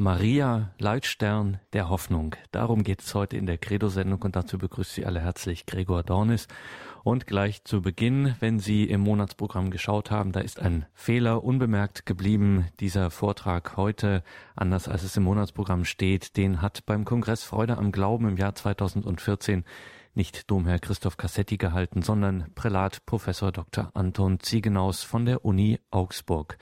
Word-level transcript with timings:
Maria, 0.00 0.70
Leitstern 0.78 1.58
der 1.72 1.88
Hoffnung. 1.88 2.36
Darum 2.52 2.84
geht 2.84 3.02
es 3.02 3.16
heute 3.16 3.36
in 3.36 3.46
der 3.46 3.58
Credo-Sendung 3.58 4.22
und 4.22 4.36
dazu 4.36 4.56
begrüßt 4.56 4.94
Sie 4.94 5.04
alle 5.04 5.18
herzlich 5.18 5.66
Gregor 5.66 6.04
Dornis. 6.04 6.46
Und 7.02 7.26
gleich 7.26 7.64
zu 7.64 7.82
Beginn, 7.82 8.36
wenn 8.38 8.60
Sie 8.60 8.84
im 8.84 9.00
Monatsprogramm 9.00 9.72
geschaut 9.72 10.12
haben, 10.12 10.30
da 10.30 10.38
ist 10.38 10.60
ein 10.60 10.86
Fehler 10.94 11.42
unbemerkt 11.42 12.06
geblieben. 12.06 12.68
Dieser 12.78 13.10
Vortrag 13.10 13.76
heute, 13.76 14.22
anders 14.54 14.86
als 14.86 15.02
es 15.02 15.16
im 15.16 15.24
Monatsprogramm 15.24 15.84
steht, 15.84 16.36
den 16.36 16.62
hat 16.62 16.86
beim 16.86 17.04
Kongress 17.04 17.42
Freude 17.42 17.76
am 17.76 17.90
Glauben 17.90 18.28
im 18.28 18.36
Jahr 18.36 18.54
2014 18.54 19.64
nicht 20.14 20.48
Domherr 20.48 20.78
Christoph 20.78 21.16
Cassetti 21.16 21.56
gehalten, 21.56 22.02
sondern 22.02 22.52
Prälat 22.54 23.04
Professor 23.04 23.50
Dr. 23.50 23.90
Anton 23.94 24.38
Ziegenaus 24.38 25.02
von 25.02 25.26
der 25.26 25.44
Uni 25.44 25.80
Augsburg. 25.90 26.56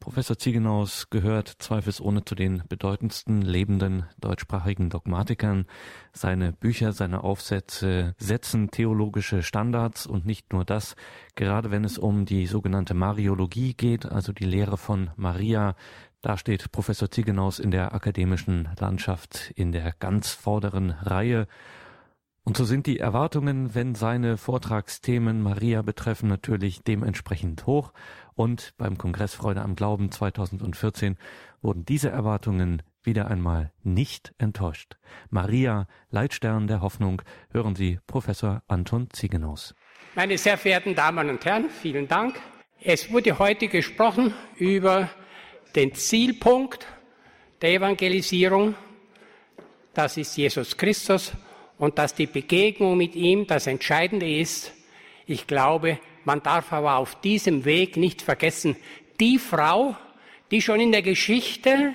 Professor 0.00 0.38
Ziegenaus 0.38 1.10
gehört 1.10 1.48
zweifelsohne 1.58 2.24
zu 2.24 2.34
den 2.34 2.62
bedeutendsten 2.68 3.42
lebenden 3.42 4.04
deutschsprachigen 4.20 4.90
Dogmatikern. 4.90 5.66
Seine 6.12 6.52
Bücher, 6.52 6.92
seine 6.92 7.24
Aufsätze 7.24 8.14
setzen 8.18 8.70
theologische 8.70 9.42
Standards 9.42 10.06
und 10.06 10.24
nicht 10.26 10.52
nur 10.52 10.64
das. 10.64 10.96
Gerade 11.34 11.70
wenn 11.70 11.84
es 11.84 11.98
um 11.98 12.24
die 12.24 12.46
sogenannte 12.46 12.94
Mariologie 12.94 13.74
geht, 13.74 14.06
also 14.06 14.32
die 14.32 14.44
Lehre 14.44 14.76
von 14.76 15.10
Maria, 15.16 15.74
da 16.22 16.36
steht 16.36 16.72
Professor 16.72 17.10
Ziegenaus 17.10 17.58
in 17.58 17.70
der 17.70 17.94
akademischen 17.94 18.68
Landschaft 18.78 19.52
in 19.54 19.72
der 19.72 19.92
ganz 19.98 20.32
vorderen 20.32 20.90
Reihe. 20.90 21.46
Und 22.46 22.56
so 22.56 22.64
sind 22.64 22.86
die 22.86 23.00
Erwartungen, 23.00 23.74
wenn 23.74 23.96
seine 23.96 24.36
Vortragsthemen 24.36 25.42
Maria 25.42 25.82
betreffen, 25.82 26.28
natürlich 26.28 26.84
dementsprechend 26.84 27.66
hoch. 27.66 27.92
Und 28.36 28.72
beim 28.76 28.96
Kongress 28.96 29.34
Freude 29.34 29.62
am 29.62 29.74
Glauben 29.74 30.12
2014 30.12 31.16
wurden 31.60 31.84
diese 31.84 32.08
Erwartungen 32.08 32.84
wieder 33.02 33.26
einmal 33.26 33.72
nicht 33.82 34.32
enttäuscht. 34.38 34.96
Maria, 35.28 35.88
Leitstern 36.08 36.68
der 36.68 36.82
Hoffnung, 36.82 37.20
hören 37.50 37.74
Sie 37.74 37.98
Professor 38.06 38.62
Anton 38.68 39.08
Ziegenaus. 39.12 39.74
Meine 40.14 40.38
sehr 40.38 40.56
verehrten 40.56 40.94
Damen 40.94 41.28
und 41.28 41.44
Herren, 41.44 41.68
vielen 41.68 42.06
Dank. 42.06 42.38
Es 42.80 43.10
wurde 43.10 43.40
heute 43.40 43.66
gesprochen 43.66 44.32
über 44.54 45.10
den 45.74 45.94
Zielpunkt 45.94 46.86
der 47.60 47.70
Evangelisierung. 47.70 48.76
Das 49.94 50.16
ist 50.16 50.36
Jesus 50.36 50.76
Christus 50.76 51.32
und 51.78 51.98
dass 51.98 52.14
die 52.14 52.26
Begegnung 52.26 52.96
mit 52.96 53.14
ihm 53.14 53.46
das 53.46 53.66
Entscheidende 53.66 54.30
ist. 54.30 54.72
Ich 55.26 55.46
glaube, 55.46 55.98
man 56.24 56.42
darf 56.42 56.72
aber 56.72 56.96
auf 56.96 57.20
diesem 57.20 57.64
Weg 57.64 57.96
nicht 57.96 58.22
vergessen, 58.22 58.76
die 59.20 59.38
Frau, 59.38 59.96
die 60.50 60.62
schon 60.62 60.80
in 60.80 60.92
der 60.92 61.02
Geschichte 61.02 61.94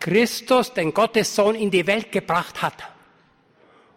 Christus, 0.00 0.72
den 0.74 0.92
Gottessohn, 0.92 1.54
in 1.54 1.70
die 1.70 1.86
Welt 1.86 2.12
gebracht 2.12 2.62
hat. 2.62 2.84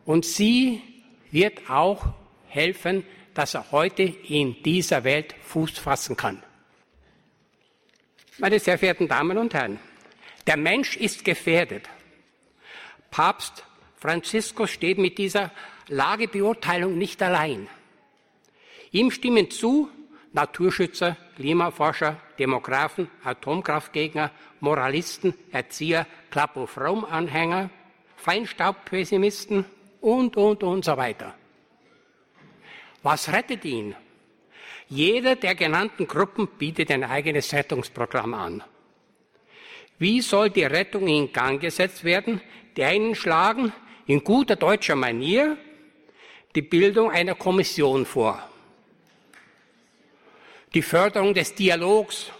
Und 0.05 0.25
sie 0.25 0.81
wird 1.29 1.69
auch 1.69 2.07
helfen, 2.47 3.05
dass 3.33 3.53
er 3.53 3.71
heute 3.71 4.03
in 4.03 4.61
dieser 4.63 5.03
Welt 5.03 5.35
Fuß 5.43 5.77
fassen 5.77 6.17
kann. 6.17 6.41
Meine 8.39 8.59
sehr 8.59 8.77
verehrten 8.77 9.07
Damen 9.07 9.37
und 9.37 9.53
Herren, 9.53 9.79
der 10.47 10.57
Mensch 10.57 10.97
ist 10.97 11.23
gefährdet. 11.23 11.87
Papst 13.11 13.63
Franziskus 13.99 14.71
steht 14.71 14.97
mit 14.97 15.17
dieser 15.17 15.51
Lagebeurteilung 15.87 16.97
nicht 16.97 17.21
allein. 17.21 17.67
Ihm 18.91 19.11
stimmen 19.11 19.51
zu 19.51 19.89
Naturschützer, 20.31 21.17
Klimaforscher, 21.35 22.17
Demografen, 22.37 23.09
Atomkraftgegner, 23.23 24.31
Moralisten, 24.59 25.33
Erzieher, 25.51 26.05
Klapp- 26.29 26.55
und 26.55 26.67
Fromm-Anhänger, 26.67 27.69
Feinstaubpessimisten 28.15 29.65
und, 30.01 30.37
und, 30.37 30.63
und 30.63 30.85
so 30.85 30.95
weiter. 30.95 31.35
Was 33.01 33.31
rettet 33.31 33.65
ihn? 33.65 33.95
Jeder 34.87 35.35
der 35.35 35.55
genannten 35.55 36.07
Gruppen 36.07 36.47
bietet 36.57 36.91
ein 36.91 37.03
eigenes 37.03 37.53
Rettungsprogramm 37.53 38.33
an. 38.33 38.63
Wie 39.97 40.21
soll 40.21 40.49
die 40.49 40.63
Rettung 40.63 41.07
in 41.07 41.31
Gang 41.31 41.61
gesetzt 41.61 42.03
werden? 42.03 42.41
Die 42.75 42.83
einen 42.83 43.15
schlagen 43.15 43.73
in 44.09 44.23
guter 44.23 44.55
deutscher 44.55 44.95
Manier 44.95 45.55
die 46.55 46.63
Bildung 46.63 47.11
einer 47.11 47.35
Kommission 47.35 48.07
vor. 48.07 48.41
Die 50.73 50.81
Förderung 50.81 51.35
des 51.35 51.53
Dialogs. 51.53 52.31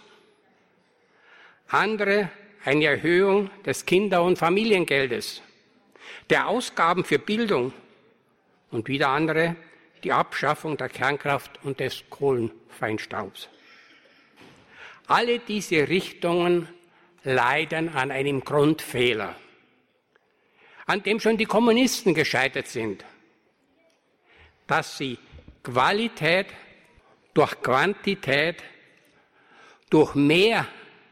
Andere 1.68 2.30
eine 2.64 2.86
Erhöhung 2.86 3.50
des 3.64 3.86
Kinder- 3.86 4.24
und 4.24 4.36
Familiengeldes, 4.36 5.42
der 6.28 6.48
Ausgaben 6.48 7.04
für 7.04 7.20
Bildung 7.20 7.72
und 8.72 8.88
wieder 8.88 9.10
andere 9.10 9.54
die 10.02 10.10
Abschaffung 10.10 10.76
der 10.76 10.88
Kernkraft 10.88 11.60
und 11.62 11.78
des 11.78 12.02
Kohlenfeinstaubs. 12.10 13.48
Alle 15.06 15.38
diese 15.38 15.88
Richtungen 15.88 16.68
leiden 17.22 17.90
an 17.90 18.10
einem 18.10 18.40
Grundfehler 18.40 19.36
an 20.90 21.04
dem 21.04 21.20
schon 21.20 21.36
die 21.36 21.44
Kommunisten 21.44 22.14
gescheitert 22.14 22.66
sind, 22.66 23.04
dass 24.66 24.98
sie 24.98 25.18
Qualität 25.62 26.48
durch 27.32 27.62
Quantität, 27.62 28.56
durch 29.88 30.16
mehr 30.16 30.66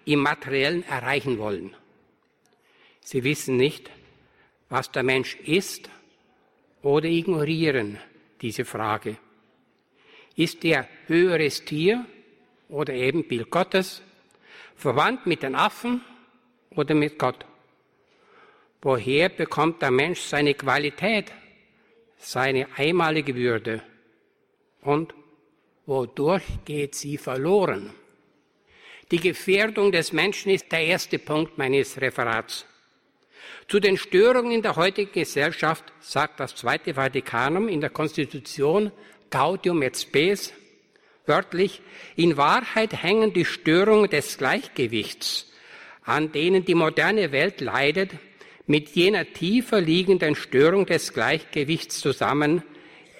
im 0.05 0.19
Materiellen 0.19 0.83
erreichen 0.83 1.39
wollen. 1.39 1.77
Sie 3.03 3.23
wissen 3.23 3.57
nicht, 3.57 3.89
was 4.69 4.91
der 4.91 5.05
Mensch 5.05 5.37
ist 5.37 5.89
oder 6.83 7.07
ignorieren 7.07 7.99
diese 8.41 8.65
Frage. 8.65 9.17
Ist 10.35 10.65
er 10.65 10.89
höheres 11.07 11.65
Tier 11.65 12.05
oder 12.69 12.95
eben 12.95 13.29
Bild 13.29 13.49
Gottes, 13.49 14.03
verwandt 14.75 15.27
mit 15.27 15.45
den 15.45 15.55
Affen 15.55 16.03
oder 16.71 16.97
mit 16.97 17.17
Gott? 17.17 17.48
Woher 18.81 19.29
bekommt 19.29 19.83
der 19.83 19.91
Mensch 19.91 20.21
seine 20.21 20.55
Qualität, 20.55 21.33
seine 22.17 22.69
einmalige 22.77 23.35
Würde? 23.35 23.83
Und 24.83 25.15
wodurch 25.87 26.45
geht 26.65 26.95
sie 26.95 27.19
verloren? 27.19 27.93
Die 29.11 29.19
Gefährdung 29.19 29.91
des 29.91 30.13
Menschen 30.13 30.53
ist 30.53 30.71
der 30.71 30.85
erste 30.85 31.19
Punkt 31.19 31.59
meines 31.59 32.01
Referats. 32.01 32.67
Zu 33.67 33.81
den 33.81 33.97
Störungen 33.97 34.53
in 34.53 34.63
der 34.63 34.77
heutigen 34.77 35.13
Gesellschaft 35.13 35.85
sagt 36.01 36.39
das 36.39 36.55
Zweite 36.55 36.95
Vatikanum 36.95 37.69
in 37.69 37.81
der 37.81 37.91
Konstitution 37.91 38.93
Gaudium 39.31 39.83
et 39.83 39.97
Spes 39.97 40.53
wörtlich, 41.27 41.83
in 42.17 42.37
Wahrheit 42.37 43.03
hängen 43.03 43.33
die 43.33 43.45
Störungen 43.45 44.09
des 44.09 44.39
Gleichgewichts, 44.39 45.53
an 46.05 46.33
denen 46.33 46.65
die 46.65 46.75
moderne 46.75 47.33
Welt 47.33 47.61
leidet, 47.61 48.13
mit 48.69 48.91
jener 48.91 49.25
tiefer 49.33 49.81
liegenden 49.81 50.35
Störung 50.35 50.85
des 50.85 51.15
Gleichgewichts 51.15 52.01
zusammen, 52.01 52.63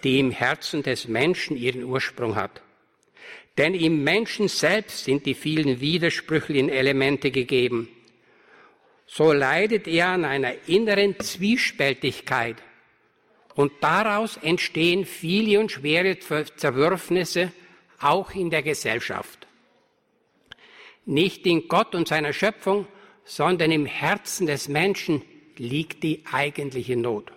die 0.05 0.21
im 0.21 0.31
Herzen 0.31 0.83
des 0.83 1.09
Menschen 1.09 1.57
ihren 1.57 1.85
Ursprung 1.85 2.37
hat. 2.37 2.61
Denn 3.57 3.75
im 3.75 4.05
Menschen 4.05 4.49
selbst 4.49 5.05
sind 5.05 5.25
die 5.25 5.35
vielen 5.35 5.81
widersprüchlichen 5.81 6.69
Elemente 6.69 7.31
gegeben. 7.31 7.89
So 9.07 9.33
leidet 9.33 9.89
er 9.89 10.09
an 10.09 10.27
einer 10.27 10.53
inneren 10.69 11.19
Zwiespältigkeit. 11.19 12.57
Und 13.55 13.73
daraus 13.81 14.37
entstehen 14.37 15.07
viele 15.07 15.59
und 15.59 15.73
schwere 15.73 16.19
Zerwürfnisse, 16.19 17.53
auch 18.01 18.33
in 18.35 18.51
der 18.51 18.63
Gesellschaft. 18.63 19.49
Nicht 21.07 21.47
in 21.47 21.69
Gott 21.69 21.95
und 21.95 22.07
seiner 22.07 22.35
Schöpfung, 22.35 22.87
sondern 23.25 23.73
im 23.73 23.87
Herzen 23.87 24.47
des 24.47 24.69
Menschen 24.69 25.23
liegt 25.59 26.03
die 26.03 26.23
eigentliche 26.31 26.97
Not. 26.97 27.33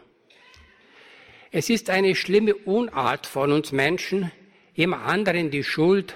Es 1.51 1.69
ist 1.69 1.89
eine 1.89 2.15
schlimme 2.15 2.55
Unart 2.55 3.27
von 3.27 3.51
uns 3.51 3.71
Menschen, 3.71 4.31
immer 4.73 5.01
anderen 5.01 5.51
die 5.51 5.63
Schuld 5.63 6.15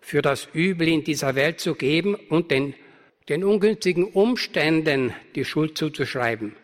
für 0.00 0.22
das 0.22 0.48
Übel 0.52 0.88
in 0.88 1.04
dieser 1.04 1.34
Welt 1.34 1.60
zu 1.60 1.74
geben 1.74 2.14
und 2.14 2.50
den, 2.50 2.74
den 3.28 3.44
ungünstigen 3.44 4.04
Umständen 4.04 5.14
die 5.34 5.44
Schuld 5.44 5.76
zuzuschreiben. 5.76 6.56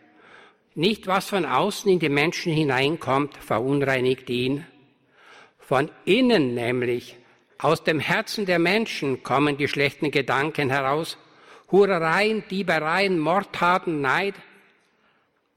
Nicht 0.73 1.05
was 1.05 1.27
von 1.27 1.45
außen 1.45 1.91
in 1.91 1.99
die 1.99 2.09
Menschen 2.09 2.53
hineinkommt, 2.53 3.35
verunreinigt 3.37 4.29
ihn. 4.29 4.65
Von 5.59 5.91
innen 6.05 6.53
nämlich, 6.53 7.17
aus 7.57 7.83
dem 7.83 7.99
Herzen 7.99 8.45
der 8.45 8.57
Menschen 8.57 9.21
kommen 9.21 9.57
die 9.57 9.67
schlechten 9.67 10.09
Gedanken 10.09 10.69
heraus. 10.71 11.17
Hurereien, 11.71 12.43
Diebereien, 12.49 13.19
Mordtaten, 13.19 14.01
Neid, 14.01 14.33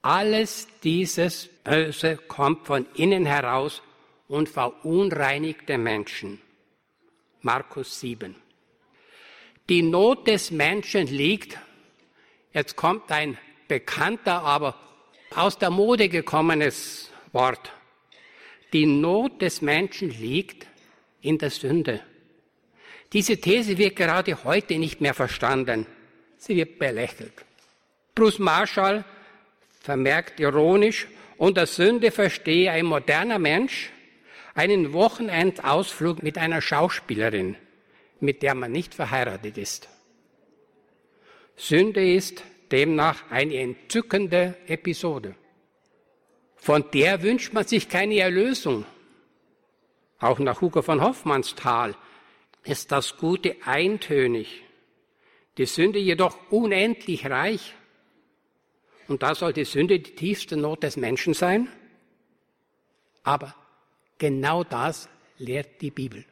alles 0.04 0.68
dieses 0.82 1.48
Böse 1.64 2.16
kommt 2.16 2.66
von 2.66 2.86
innen 2.94 3.24
heraus 3.24 3.82
und 4.28 4.48
verunreinigt 4.48 5.68
den 5.68 5.82
Menschen. 5.82 6.40
Markus 7.40 8.00
7. 8.00 8.36
Die 9.68 9.82
Not 9.82 10.26
des 10.26 10.50
Menschen 10.50 11.06
liegt, 11.06 11.58
Jetzt 12.52 12.76
kommt 12.76 13.10
ein 13.10 13.36
bekannter, 13.66 14.42
aber 14.42 14.76
aus 15.34 15.58
der 15.58 15.70
Mode 15.70 16.08
gekommenes 16.08 17.10
Wort. 17.32 17.72
Die 18.72 18.86
Not 18.86 19.42
des 19.42 19.60
Menschen 19.60 20.10
liegt 20.10 20.68
in 21.20 21.38
der 21.38 21.50
Sünde. 21.50 22.00
Diese 23.12 23.40
These 23.40 23.76
wird 23.76 23.96
gerade 23.96 24.44
heute 24.44 24.78
nicht 24.78 25.00
mehr 25.00 25.14
verstanden. 25.14 25.86
Sie 26.36 26.54
wird 26.54 26.78
belächelt. 26.78 27.44
Bruce 28.14 28.38
Marshall 28.38 29.04
vermerkt 29.84 30.40
ironisch, 30.40 31.06
unter 31.36 31.66
Sünde 31.66 32.10
verstehe 32.10 32.70
ein 32.70 32.86
moderner 32.86 33.38
Mensch 33.38 33.92
einen 34.54 34.94
Wochenendausflug 34.94 36.22
mit 36.22 36.38
einer 36.38 36.62
Schauspielerin, 36.62 37.56
mit 38.18 38.42
der 38.42 38.54
man 38.54 38.72
nicht 38.72 38.94
verheiratet 38.94 39.58
ist. 39.58 39.90
Sünde 41.56 42.14
ist 42.14 42.42
demnach 42.72 43.30
eine 43.30 43.56
entzückende 43.56 44.56
Episode. 44.68 45.34
Von 46.56 46.86
der 46.94 47.22
wünscht 47.22 47.52
man 47.52 47.66
sich 47.66 47.90
keine 47.90 48.20
Erlösung. 48.20 48.86
Auch 50.18 50.38
nach 50.38 50.62
Hugo 50.62 50.80
von 50.80 51.02
Hoffmannsthal 51.02 51.94
ist 52.64 52.90
das 52.90 53.18
Gute 53.18 53.56
eintönig, 53.66 54.62
die 55.58 55.66
Sünde 55.66 55.98
jedoch 55.98 56.38
unendlich 56.50 57.28
reich. 57.28 57.74
Und 59.08 59.22
da 59.22 59.34
soll 59.34 59.52
die 59.52 59.64
Sünde 59.64 59.98
die 59.98 60.14
tiefste 60.14 60.56
Not 60.56 60.82
des 60.82 60.96
Menschen 60.96 61.34
sein. 61.34 61.68
Aber 63.22 63.54
genau 64.18 64.64
das 64.64 65.08
lehrt 65.38 65.80
die 65.80 65.90
Bibel. 65.90 66.24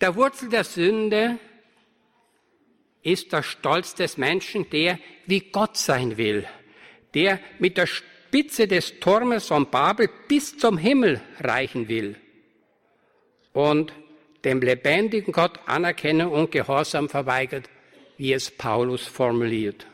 Der 0.00 0.16
Wurzel 0.16 0.48
der 0.48 0.64
Sünde 0.64 1.38
ist 3.02 3.32
der 3.32 3.42
Stolz 3.42 3.94
des 3.94 4.16
Menschen, 4.16 4.68
der 4.70 4.98
wie 5.26 5.40
Gott 5.40 5.76
sein 5.76 6.16
will, 6.16 6.46
der 7.14 7.40
mit 7.58 7.76
der 7.76 7.86
Spitze 7.86 8.66
des 8.66 9.00
Turmes 9.00 9.46
von 9.46 9.70
Babel 9.70 10.08
bis 10.28 10.56
zum 10.56 10.78
Himmel 10.78 11.20
reichen 11.40 11.88
will 11.88 12.16
und 13.52 13.92
dem 14.44 14.60
lebendigen 14.60 15.32
Gott 15.32 15.58
Anerkennung 15.66 16.32
und 16.32 16.50
Gehorsam 16.50 17.08
verweigert, 17.08 17.68
wie 18.16 18.32
es 18.32 18.50
Paulus 18.50 19.06
formuliert. 19.06 19.86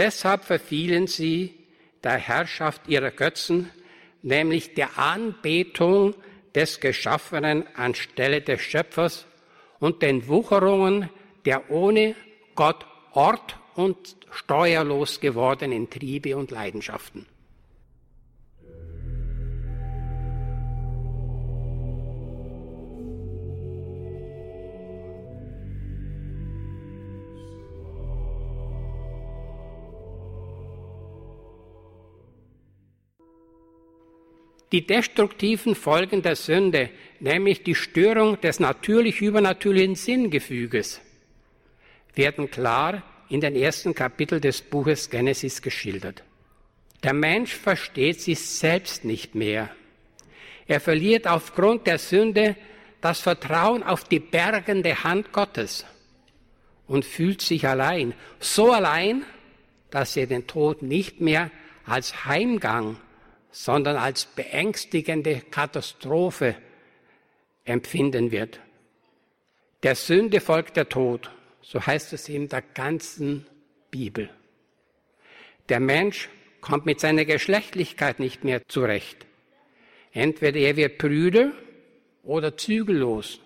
Deshalb 0.00 0.46
verfielen 0.46 1.06
sie 1.06 1.54
der 2.02 2.16
Herrschaft 2.16 2.88
ihrer 2.88 3.10
Götzen, 3.10 3.68
nämlich 4.22 4.72
der 4.72 4.98
Anbetung 4.98 6.14
des 6.54 6.80
Geschaffenen 6.80 7.66
anstelle 7.76 8.40
des 8.40 8.62
Schöpfers 8.62 9.26
und 9.78 10.00
den 10.00 10.26
Wucherungen 10.26 11.10
der 11.44 11.70
ohne 11.70 12.14
Gott 12.54 12.86
ort- 13.12 13.58
und 13.74 14.16
steuerlos 14.30 15.20
gewordenen 15.20 15.90
Triebe 15.90 16.34
und 16.34 16.50
Leidenschaften. 16.50 17.26
Die 34.72 34.86
destruktiven 34.86 35.74
Folgen 35.74 36.22
der 36.22 36.36
Sünde, 36.36 36.90
nämlich 37.18 37.64
die 37.64 37.74
Störung 37.74 38.40
des 38.40 38.60
natürlich-übernatürlichen 38.60 39.96
Sinngefüges, 39.96 41.00
werden 42.14 42.50
klar 42.50 43.02
in 43.28 43.40
den 43.40 43.56
ersten 43.56 43.94
Kapitel 43.94 44.40
des 44.40 44.62
Buches 44.62 45.10
Genesis 45.10 45.60
geschildert. 45.60 46.22
Der 47.02 47.14
Mensch 47.14 47.54
versteht 47.54 48.20
sich 48.20 48.40
selbst 48.40 49.04
nicht 49.04 49.34
mehr. 49.34 49.70
Er 50.66 50.80
verliert 50.80 51.26
aufgrund 51.26 51.86
der 51.86 51.98
Sünde 51.98 52.54
das 53.00 53.20
Vertrauen 53.20 53.82
auf 53.82 54.04
die 54.04 54.20
bergende 54.20 55.02
Hand 55.02 55.32
Gottes 55.32 55.84
und 56.86 57.04
fühlt 57.04 57.40
sich 57.40 57.66
allein, 57.66 58.14
so 58.38 58.72
allein, 58.72 59.24
dass 59.90 60.16
er 60.16 60.26
den 60.26 60.46
Tod 60.46 60.82
nicht 60.82 61.20
mehr 61.20 61.50
als 61.86 62.24
Heimgang 62.24 62.98
sondern 63.50 63.96
als 63.96 64.26
beängstigende 64.26 65.42
Katastrophe 65.50 66.56
empfinden 67.64 68.30
wird. 68.30 68.60
Der 69.82 69.94
Sünde 69.94 70.40
folgt 70.40 70.76
der 70.76 70.88
Tod, 70.88 71.30
so 71.62 71.84
heißt 71.84 72.12
es 72.12 72.28
in 72.28 72.48
der 72.48 72.62
ganzen 72.62 73.46
Bibel. 73.90 74.30
Der 75.68 75.80
Mensch 75.80 76.28
kommt 76.60 76.86
mit 76.86 77.00
seiner 77.00 77.24
Geschlechtlichkeit 77.24 78.20
nicht 78.20 78.44
mehr 78.44 78.66
zurecht. 78.68 79.26
Entweder 80.12 80.58
er 80.58 80.76
wird 80.76 80.98
prüde 80.98 81.52
oder 82.22 82.56
zügellos. 82.56 83.40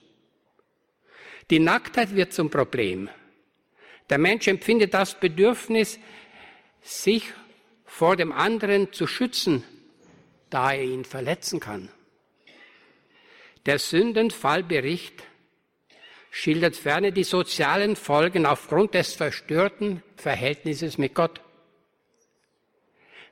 Die 1.50 1.60
Nacktheit 1.60 2.14
wird 2.14 2.32
zum 2.32 2.50
Problem. 2.50 3.10
Der 4.10 4.18
Mensch 4.18 4.48
empfindet 4.48 4.94
das 4.94 5.18
Bedürfnis, 5.18 5.98
sich 6.80 7.24
vor 7.84 8.16
dem 8.16 8.32
anderen 8.32 8.92
zu 8.92 9.06
schützen, 9.06 9.64
da 10.54 10.72
er 10.72 10.84
ihn 10.84 11.04
verletzen 11.04 11.58
kann. 11.58 11.88
Der 13.66 13.80
Sündenfallbericht 13.80 15.24
schildert 16.30 16.76
ferner 16.76 17.10
die 17.10 17.24
sozialen 17.24 17.96
Folgen 17.96 18.46
aufgrund 18.46 18.94
des 18.94 19.14
verstörten 19.14 20.04
Verhältnisses 20.16 20.96
mit 20.96 21.12
Gott. 21.12 21.40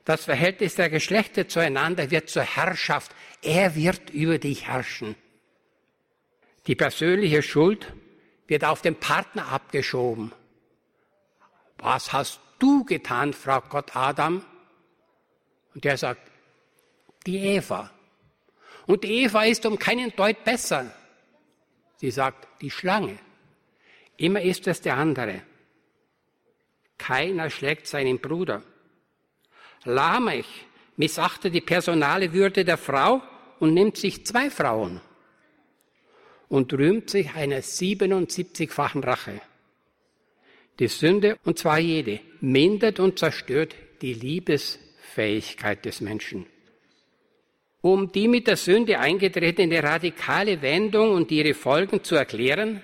Das 0.03 0.25
Verhältnis 0.25 0.75
der 0.75 0.89
Geschlechter 0.89 1.47
zueinander 1.47 2.11
wird 2.11 2.29
zur 2.29 2.43
Herrschaft. 2.43 3.15
Er 3.41 3.73
wird 3.75 4.09
über 4.09 4.37
dich 4.37 4.67
herrschen. 4.67 5.15
Die 6.67 6.75
persönliche 6.75 7.41
Schuld 7.41 7.93
wird 8.47 8.65
auf 8.65 8.81
den 8.81 8.95
Partner 8.95 9.47
abgeschoben. 9.47 10.33
Was 11.77 12.11
hast 12.11 12.41
du 12.59 12.83
getan, 12.83 13.31
fragt 13.31 13.69
Gott 13.69 13.95
Adam. 13.95 14.43
Und 15.73 15.85
der 15.85 15.97
sagt, 15.97 16.32
die 17.25 17.39
Eva. 17.39 17.91
Und 18.85 19.03
die 19.03 19.23
Eva 19.23 19.43
ist 19.43 19.65
um 19.65 19.79
keinen 19.79 20.15
Deut 20.15 20.43
besser. 20.43 20.93
Sie 21.97 22.11
sagt, 22.11 22.47
die 22.61 22.71
Schlange. 22.71 23.17
Immer 24.17 24.41
ist 24.41 24.67
es 24.67 24.81
der 24.81 24.97
andere. 24.97 25.41
Keiner 26.97 27.49
schlägt 27.49 27.87
seinen 27.87 28.19
Bruder. 28.19 28.61
Lamech 29.85 30.65
missachtet 30.97 31.53
die 31.53 31.61
personale 31.61 32.33
Würde 32.33 32.63
der 32.65 32.77
Frau 32.77 33.21
und 33.59 33.73
nimmt 33.73 33.97
sich 33.97 34.25
zwei 34.25 34.49
Frauen 34.49 35.01
und 36.49 36.73
rühmt 36.73 37.09
sich 37.09 37.33
einer 37.33 37.61
77-fachen 37.61 39.03
Rache. 39.03 39.41
Die 40.79 40.87
Sünde, 40.87 41.37
und 41.43 41.57
zwar 41.57 41.79
jede, 41.79 42.19
mindert 42.41 42.99
und 42.99 43.19
zerstört 43.19 43.75
die 44.01 44.13
Liebesfähigkeit 44.13 45.85
des 45.85 46.01
Menschen 46.01 46.45
um 47.83 48.13
die 48.13 48.29
mit 48.29 48.47
der 48.47 48.55
Sünde 48.55 48.97
eingetretene 48.97 49.83
radikale 49.83 50.61
Wendung 50.61 51.11
und 51.11 51.29
ihre 51.31 51.53
Folgen 51.53 52.01
zu 52.01 52.15
erklären, 52.15 52.81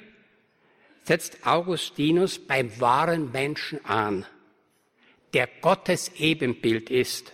setzt 1.04 1.48
Augustinus 1.48 2.38
beim 2.38 2.82
wahren 2.82 3.32
Menschen 3.32 3.84
an, 3.86 4.26
der 5.34 5.48
Gottes 5.62 6.12
Ebenbild 6.18 6.90
ist. 6.90 7.32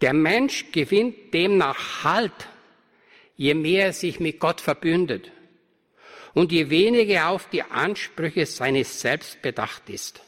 Der 0.00 0.12
Mensch 0.12 0.70
gewinnt 0.70 1.34
demnach 1.34 2.04
Halt, 2.04 2.48
je 3.36 3.54
mehr 3.54 3.86
er 3.86 3.92
sich 3.92 4.20
mit 4.20 4.38
Gott 4.38 4.60
verbündet 4.60 5.32
und 6.32 6.52
je 6.52 6.70
weniger 6.70 7.30
auf 7.30 7.48
die 7.50 7.64
Ansprüche 7.64 8.46
seines 8.46 9.00
Selbst 9.00 9.42
bedacht 9.42 9.90
ist. 9.90 10.20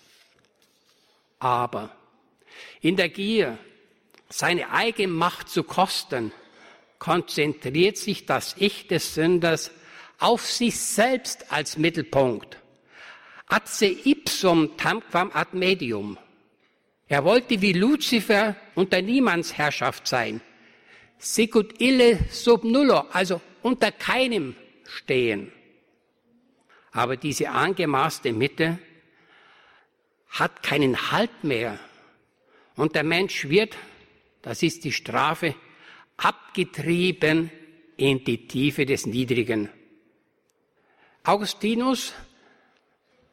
Aber 1.39 1.95
in 2.81 2.97
der 2.97 3.09
Gier, 3.09 3.57
seine 4.33 4.71
eigene 4.71 5.13
Macht 5.13 5.49
zu 5.49 5.63
kosten, 5.63 6.33
konzentriert 6.99 7.99
sich 7.99 8.27
das 8.27 8.55
Ich 8.59 8.87
des 8.87 9.15
Sünders 9.15 9.71
auf 10.19 10.47
sich 10.47 10.79
selbst 10.79 11.53
als 11.53 11.77
Mittelpunkt. 11.77 12.57
Atse 13.47 13.87
ipsum 13.87 14.77
tamquam 14.77 15.31
ad 15.35 15.55
medium. 15.57 16.17
Er 17.09 17.25
wollte 17.25 17.61
wie 17.61 17.75
Luzifer 17.75 18.57
unter 18.75 19.03
Niemandsherrschaft 19.03 20.07
sein. 20.09 20.41
Sicut 21.19 21.81
ille 21.81 22.19
sub 22.31 22.65
nullo, 22.65 23.05
also 23.13 23.41
unter 23.61 23.93
keinem 23.93 24.57
stehen. 24.87 25.53
Aber 26.93 27.17
diese 27.17 27.51
angemaßte 27.51 28.33
Mitte 28.33 28.79
hat 30.31 30.63
keinen 30.63 31.11
Halt 31.13 31.45
mehr. 31.45 31.79
Und 32.77 32.95
der 32.95 33.05
Mensch 33.05 33.49
wird 33.49 33.77
das 34.43 34.63
ist 34.63 34.85
die 34.85 34.93
Strafe, 34.93 35.55
abgetrieben 36.17 37.51
in 37.97 38.25
die 38.25 38.47
Tiefe 38.47 38.85
des 38.85 39.07
Niedrigen. 39.07 39.71
Augustinus 41.25 42.13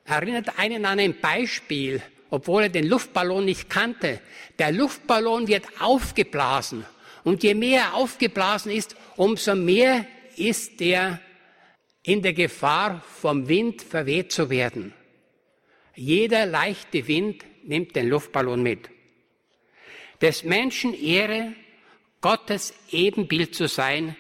erinnert 0.06 0.58
einen 0.58 0.86
an 0.86 1.00
ein 1.00 1.20
Beispiel 1.20 2.02
obwohl 2.30 2.64
er 2.64 2.70
den 2.70 2.88
Luftballon 2.88 3.46
nicht 3.46 3.70
kannte. 3.70 4.20
Der 4.58 4.72
Luftballon 4.72 5.48
wird 5.48 5.66
aufgeblasen. 5.80 6.86
Und 7.24 7.44
je 7.44 7.54
mehr 7.54 7.82
er 7.82 7.94
aufgeblasen 7.96 8.72
ist, 8.72 8.96
umso 9.16 9.56
mehr 9.56 10.06
ist 10.36 10.80
er 10.82 11.20
in 12.04 12.22
der 12.22 12.34
Gefahr, 12.34 13.04
vom 13.22 13.48
Wind 13.48 13.82
verweht 13.82 14.32
zu 14.32 14.50
werden. 14.50 14.94
Jeder 15.96 16.46
leichte 16.46 17.08
Wind 17.08 17.44
nimmt 17.64 17.96
den 17.96 18.08
Luftballon 18.08 18.64
mit. 18.64 18.90
Des 20.22 20.44
Menschen 20.44 20.94
Ehre, 20.94 21.54
Gottes 22.22 22.74
Ebenbild 22.92 23.56
zu 23.56 23.68
sein, 23.68 24.16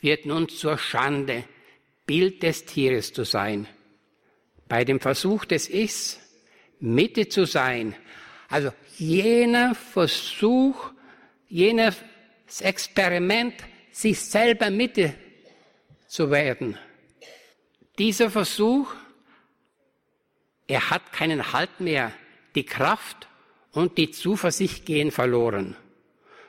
wird 0.00 0.26
nun 0.26 0.48
zur 0.48 0.78
Schande, 0.78 1.44
Bild 2.06 2.42
des 2.42 2.64
Tieres 2.64 3.12
zu 3.12 3.24
sein. 3.24 3.66
Bei 4.68 4.84
dem 4.84 5.00
Versuch 5.00 5.44
des 5.44 5.70
Ichs, 5.70 6.20
Mitte 6.80 7.28
zu 7.28 7.46
sein, 7.46 7.94
also 8.48 8.72
jener 8.98 9.74
Versuch, 9.74 10.92
jenes 11.48 11.96
Experiment, 12.60 13.54
sich 13.90 14.20
selber 14.20 14.70
Mitte 14.70 15.14
zu 16.08 16.30
werden. 16.30 16.76
Dieser 17.98 18.30
Versuch, 18.30 18.92
er 20.66 20.90
hat 20.90 21.12
keinen 21.12 21.52
Halt 21.52 21.80
mehr. 21.80 22.12
Die 22.54 22.64
Kraft 22.64 23.28
und 23.74 23.98
die 23.98 24.10
Zuversicht 24.10 24.86
gehen 24.86 25.10
verloren. 25.10 25.76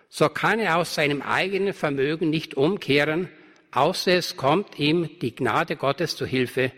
So 0.10 0.30
kann 0.30 0.60
er 0.60 0.78
aus 0.78 0.96
seinem 0.96 1.22
eigenen 1.22 1.74
Vermögen 1.74 2.30
nicht 2.30 2.56
umkehren, 2.56 3.30
außer 3.72 4.14
es 4.14 4.38
kommt 4.38 4.80
ihm 4.80 5.10
die 5.20 5.36
Gnade 5.36 5.76
Gottes 5.76 6.16
zu 6.16 6.26
Hilfe, 6.26 6.72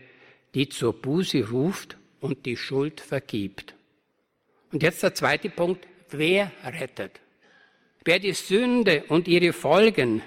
die 0.56 0.70
zur 0.70 0.94
Buße 0.94 1.50
ruft 1.50 1.98
und 2.20 2.46
die 2.46 2.58
Schuld 2.58 3.01
vergibt. 3.01 3.75
Und 4.72 4.82
jetzt 4.82 5.04
der 5.04 5.13
zweite 5.13 5.50
Punkt, 5.50 5.86
wer 6.10 6.51
rettet? 6.63 7.20
Wer 8.04 8.20
die 8.20 8.34
Sünde 8.34 9.04
und 9.10 9.27
ihre 9.27 9.54
Folgen, 9.54 10.22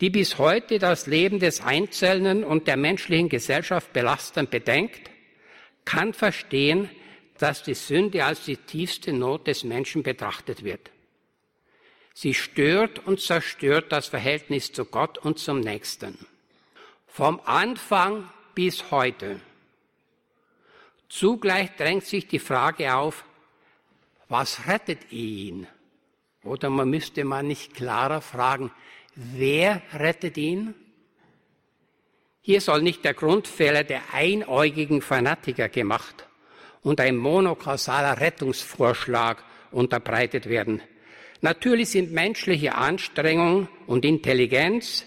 die 0.00 0.10
bis 0.10 0.38
heute 0.38 0.78
das 0.78 1.06
Leben 1.06 1.38
des 1.38 1.60
Einzelnen 1.60 2.42
und 2.42 2.66
der 2.66 2.76
menschlichen 2.76 3.28
Gesellschaft 3.28 3.92
belasten, 3.92 4.48
bedenkt, 4.48 5.10
kann 5.84 6.12
verstehen, 6.12 6.88
dass 7.38 7.62
die 7.62 7.74
Sünde 7.74 8.24
als 8.24 8.44
die 8.44 8.56
tiefste 8.56 9.12
Not 9.12 9.46
des 9.46 9.64
Menschen 9.64 10.02
betrachtet 10.02 10.64
wird. 10.64 10.90
Sie 12.12 12.34
stört 12.34 13.06
und 13.06 13.20
zerstört 13.20 13.92
das 13.92 14.08
Verhältnis 14.08 14.72
zu 14.72 14.84
Gott 14.84 15.18
und 15.18 15.38
zum 15.38 15.60
Nächsten. 15.60 16.18
Vom 17.06 17.40
Anfang 17.44 18.28
bis 18.54 18.90
heute. 18.90 19.40
Zugleich 21.08 21.74
drängt 21.76 22.04
sich 22.04 22.26
die 22.26 22.40
Frage 22.40 22.94
auf, 22.94 23.24
was 24.28 24.66
rettet 24.66 25.12
ihn? 25.12 25.66
Oder 26.42 26.70
man 26.70 26.90
müsste 26.90 27.24
mal 27.24 27.42
nicht 27.42 27.74
klarer 27.74 28.20
fragen, 28.20 28.70
wer 29.14 29.80
rettet 29.94 30.36
ihn? 30.36 30.74
Hier 32.42 32.60
soll 32.60 32.82
nicht 32.82 33.04
der 33.04 33.14
Grundfehler 33.14 33.84
der 33.84 34.02
einäugigen 34.12 35.02
Fanatiker 35.02 35.68
gemacht 35.68 36.27
und 36.82 37.00
ein 37.00 37.16
monokausaler 37.16 38.20
Rettungsvorschlag 38.20 39.42
unterbreitet 39.70 40.48
werden. 40.48 40.80
Natürlich 41.40 41.90
sind 41.90 42.12
menschliche 42.12 42.74
Anstrengung 42.74 43.68
und 43.86 44.04
Intelligenz, 44.04 45.04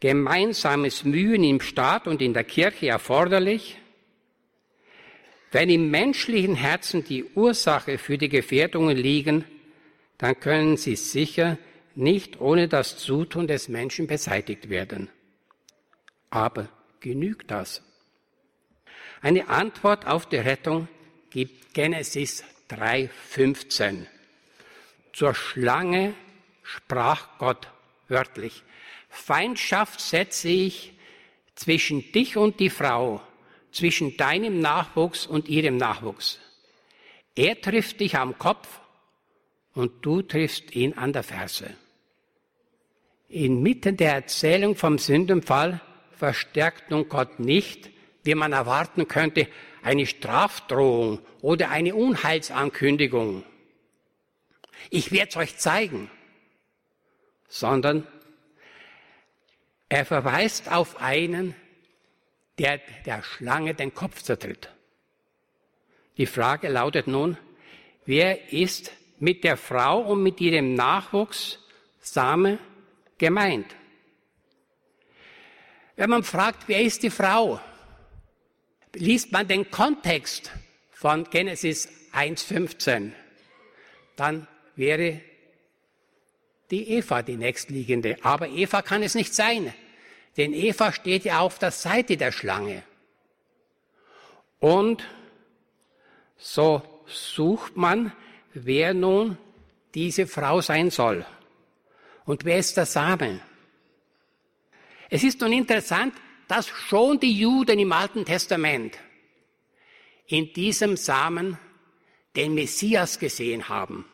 gemeinsames 0.00 1.04
Mühen 1.04 1.44
im 1.44 1.60
Staat 1.60 2.08
und 2.08 2.22
in 2.22 2.34
der 2.34 2.44
Kirche 2.44 2.88
erforderlich. 2.88 3.78
Wenn 5.52 5.68
im 5.68 5.90
menschlichen 5.90 6.54
Herzen 6.54 7.04
die 7.04 7.24
Ursache 7.34 7.98
für 7.98 8.18
die 8.18 8.28
Gefährdungen 8.28 8.96
liegen, 8.96 9.44
dann 10.18 10.38
können 10.38 10.76
sie 10.76 10.96
sicher 10.96 11.58
nicht 11.94 12.40
ohne 12.40 12.68
das 12.68 12.98
Zutun 12.98 13.46
des 13.46 13.68
Menschen 13.68 14.06
beseitigt 14.06 14.70
werden. 14.70 15.08
Aber 16.30 16.68
genügt 17.00 17.50
das? 17.50 17.82
Eine 19.20 19.48
Antwort 19.48 20.06
auf 20.06 20.26
die 20.26 20.36
Rettung 20.36 20.88
gibt 21.30 21.72
Genesis 21.74 22.44
3,15. 22.68 24.06
Zur 25.12 25.34
Schlange 25.34 26.14
sprach 26.62 27.38
Gott 27.38 27.68
wörtlich, 28.08 28.62
Feindschaft 29.08 30.00
setze 30.00 30.48
ich 30.48 30.92
zwischen 31.54 32.12
dich 32.12 32.36
und 32.36 32.60
die 32.60 32.70
Frau, 32.70 33.20
zwischen 33.72 34.16
deinem 34.16 34.60
Nachwuchs 34.60 35.26
und 35.26 35.48
ihrem 35.48 35.76
Nachwuchs. 35.76 36.38
Er 37.36 37.60
trifft 37.60 38.00
dich 38.00 38.16
am 38.16 38.38
Kopf 38.38 38.80
und 39.74 40.04
du 40.04 40.22
triffst 40.22 40.74
ihn 40.74 40.94
an 40.94 41.12
der 41.12 41.22
Ferse. 41.22 41.70
Inmitten 43.28 43.96
der 43.96 44.14
Erzählung 44.14 44.74
vom 44.74 44.98
Sündenfall 44.98 45.80
verstärkt 46.16 46.90
nun 46.90 47.08
Gott 47.08 47.38
nicht, 47.38 47.90
wie 48.24 48.34
man 48.34 48.52
erwarten 48.52 49.06
könnte, 49.06 49.46
eine 49.82 50.06
Strafdrohung 50.06 51.20
oder 51.40 51.70
eine 51.70 51.94
Unheilsankündigung 51.94 53.44
ich 54.88 55.12
werde 55.12 55.30
es 55.30 55.36
euch 55.36 55.58
zeigen, 55.58 56.10
sondern 57.48 58.06
er 59.88 60.04
verweist 60.06 60.70
auf 60.70 61.00
einen, 61.00 61.54
der 62.58 62.80
der 63.04 63.22
Schlange 63.22 63.74
den 63.74 63.92
Kopf 63.92 64.22
zertritt. 64.22 64.70
Die 66.16 66.26
Frage 66.26 66.68
lautet 66.68 67.06
nun, 67.06 67.36
wer 68.06 68.52
ist 68.52 68.92
mit 69.18 69.44
der 69.44 69.56
Frau 69.56 70.00
und 70.00 70.22
mit 70.22 70.40
ihrem 70.40 70.74
Nachwuchs 70.74 71.58
Same 72.00 72.58
gemeint? 73.18 73.74
Wenn 75.96 76.10
man 76.10 76.22
fragt, 76.22 76.68
wer 76.68 76.80
ist 76.80 77.02
die 77.02 77.10
Frau, 77.10 77.60
liest 78.94 79.32
man 79.32 79.46
den 79.48 79.70
Kontext 79.70 80.50
von 80.90 81.24
Genesis 81.24 81.88
1.15, 82.12 83.12
dann 84.16 84.46
wäre 84.76 85.20
die 86.70 86.90
Eva 86.90 87.22
die 87.22 87.36
nächstliegende. 87.36 88.16
Aber 88.22 88.48
Eva 88.48 88.82
kann 88.82 89.02
es 89.02 89.14
nicht 89.14 89.34
sein, 89.34 89.72
denn 90.36 90.52
Eva 90.52 90.92
steht 90.92 91.24
ja 91.24 91.40
auf 91.40 91.58
der 91.58 91.70
Seite 91.70 92.16
der 92.16 92.32
Schlange. 92.32 92.82
Und 94.58 95.04
so 96.36 96.82
sucht 97.06 97.76
man, 97.76 98.12
wer 98.54 98.94
nun 98.94 99.38
diese 99.94 100.26
Frau 100.26 100.60
sein 100.60 100.90
soll. 100.90 101.24
Und 102.24 102.44
wer 102.44 102.58
ist 102.58 102.76
der 102.76 102.86
Same? 102.86 103.40
Es 105.08 105.24
ist 105.24 105.40
nun 105.40 105.52
interessant, 105.52 106.14
dass 106.50 106.66
schon 106.66 107.20
die 107.20 107.32
Juden 107.32 107.78
im 107.78 107.92
Alten 107.92 108.24
Testament 108.24 108.98
in 110.26 110.52
diesem 110.52 110.96
Samen 110.96 111.56
den 112.34 112.54
Messias 112.54 113.20
gesehen 113.20 113.68
haben. 113.68 114.04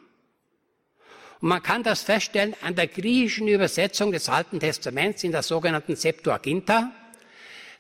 Und 1.41 1.49
man 1.49 1.63
kann 1.63 1.83
das 1.83 2.03
feststellen 2.03 2.55
an 2.61 2.75
der 2.75 2.89
griechischen 2.89 3.49
Übersetzung 3.49 4.13
des 4.13 4.29
Alten 4.29 4.61
Testaments 4.61 5.25
in 5.25 5.33
der 5.33 5.43
sogenannten 5.43 5.97
Septuaginta. 5.97 6.93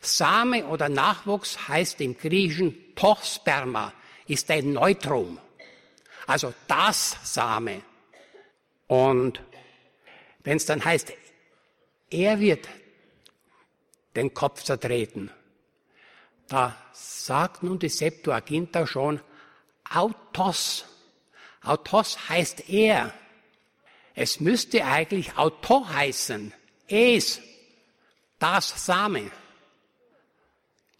Same 0.00 0.64
oder 0.64 0.88
Nachwuchs 0.88 1.68
heißt 1.68 2.00
im 2.00 2.16
Griechischen 2.16 2.94
Tochsperma, 2.94 3.92
ist 4.26 4.50
ein 4.50 4.72
Neutrum. 4.72 5.38
Also 6.26 6.54
das 6.66 7.18
Same. 7.24 7.82
Und 8.86 9.38
wenn 10.44 10.56
es 10.56 10.64
dann 10.64 10.82
heißt, 10.82 11.12
er 12.08 12.40
wird 12.40 12.66
den 14.16 14.34
Kopf 14.34 14.62
zertreten, 14.62 15.30
da 16.48 16.76
sagt 16.92 17.62
nun 17.62 17.78
die 17.78 17.88
Septuaginta 17.88 18.86
schon 18.86 19.20
Autos. 19.88 20.84
Autos 21.62 22.28
heißt 22.28 22.68
er. 22.68 23.12
Es 24.14 24.40
müsste 24.40 24.84
eigentlich 24.84 25.36
Autor 25.36 25.92
heißen. 25.92 26.52
Es, 26.88 27.40
das 28.38 28.86
Same. 28.86 29.30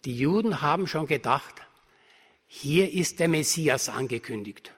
Die 0.05 0.17
Juden 0.17 0.61
haben 0.61 0.87
schon 0.87 1.07
gedacht, 1.07 1.55
hier 2.47 2.91
ist 2.91 3.19
der 3.19 3.27
Messias 3.27 3.89
angekündigt. 3.89 4.71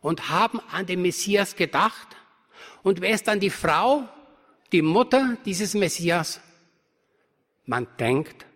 Und 0.00 0.28
haben 0.28 0.60
an 0.70 0.86
den 0.86 1.02
Messias 1.02 1.56
gedacht. 1.56 2.16
Und 2.82 3.00
wer 3.00 3.10
ist 3.10 3.28
dann 3.28 3.40
die 3.40 3.50
Frau, 3.50 4.08
die 4.72 4.82
Mutter 4.82 5.36
dieses 5.44 5.74
Messias? 5.74 6.40
Man 7.70 7.86
denkt 8.00 8.46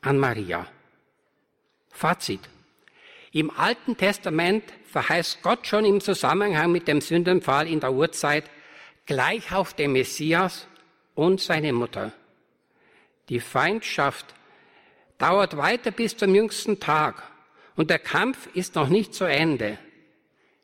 an 0.00 0.16
Maria. 0.18 0.66
Fazit. 1.90 2.40
Im 3.30 3.50
Alten 3.50 3.98
Testament 3.98 4.64
verheißt 4.86 5.42
Gott 5.42 5.66
schon 5.66 5.84
im 5.84 6.00
Zusammenhang 6.00 6.72
mit 6.72 6.88
dem 6.88 7.02
Sündenfall 7.02 7.68
in 7.68 7.80
der 7.80 7.92
Urzeit 7.92 8.44
gleich 9.04 9.52
auf 9.52 9.74
den 9.74 9.92
Messias 9.92 10.66
und 11.14 11.38
seine 11.38 11.74
Mutter. 11.74 12.14
Die 13.28 13.40
Feindschaft 13.40 14.34
dauert 15.18 15.58
weiter 15.58 15.90
bis 15.90 16.16
zum 16.16 16.34
jüngsten 16.34 16.80
Tag 16.80 17.22
Und 17.76 17.90
der 17.90 17.98
Kampf 17.98 18.48
ist 18.54 18.74
noch 18.74 18.88
nicht 18.88 19.12
zu 19.12 19.24
Ende. 19.24 19.76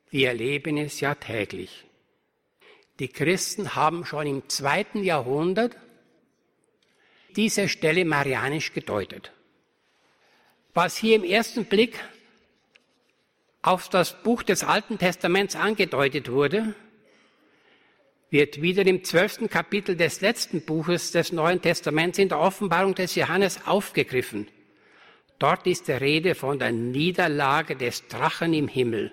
Wir 0.08 0.28
erleben 0.28 0.78
es 0.78 1.00
ja 1.00 1.14
täglich. 1.14 1.84
Die 3.00 3.08
Christen 3.08 3.74
haben 3.74 4.06
schon 4.06 4.26
im 4.26 4.48
zweiten 4.48 5.04
Jahrhundert 5.04 5.76
diese 7.36 7.68
Stelle 7.68 8.04
marianisch 8.04 8.72
gedeutet. 8.72 9.32
Was 10.74 10.96
hier 10.96 11.16
im 11.16 11.24
ersten 11.24 11.64
Blick 11.64 11.98
auf 13.62 13.88
das 13.88 14.22
Buch 14.22 14.42
des 14.42 14.64
Alten 14.64 14.98
Testaments 14.98 15.56
angedeutet 15.56 16.30
wurde, 16.30 16.74
wird 18.30 18.60
wieder 18.60 18.86
im 18.86 19.04
zwölften 19.04 19.48
Kapitel 19.48 19.96
des 19.96 20.20
letzten 20.20 20.60
Buches 20.62 21.12
des 21.12 21.32
Neuen 21.32 21.62
Testaments 21.62 22.18
in 22.18 22.28
der 22.28 22.38
Offenbarung 22.38 22.94
des 22.94 23.14
Johannes 23.14 23.66
aufgegriffen. 23.66 24.48
Dort 25.38 25.66
ist 25.66 25.88
die 25.88 25.92
Rede 25.92 26.34
von 26.34 26.58
der 26.58 26.72
Niederlage 26.72 27.76
des 27.76 28.06
Drachen 28.08 28.52
im 28.52 28.68
Himmel. 28.68 29.12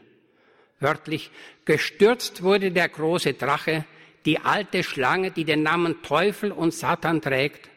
Wörtlich, 0.80 1.32
gestürzt 1.64 2.44
wurde 2.44 2.72
der 2.72 2.90
große 2.90 3.34
Drache, 3.34 3.86
die 4.26 4.40
alte 4.40 4.84
Schlange, 4.84 5.32
die 5.32 5.46
den 5.46 5.64
Namen 5.64 6.02
Teufel 6.02 6.52
und 6.52 6.74
Satan 6.74 7.22
trägt, 7.22 7.70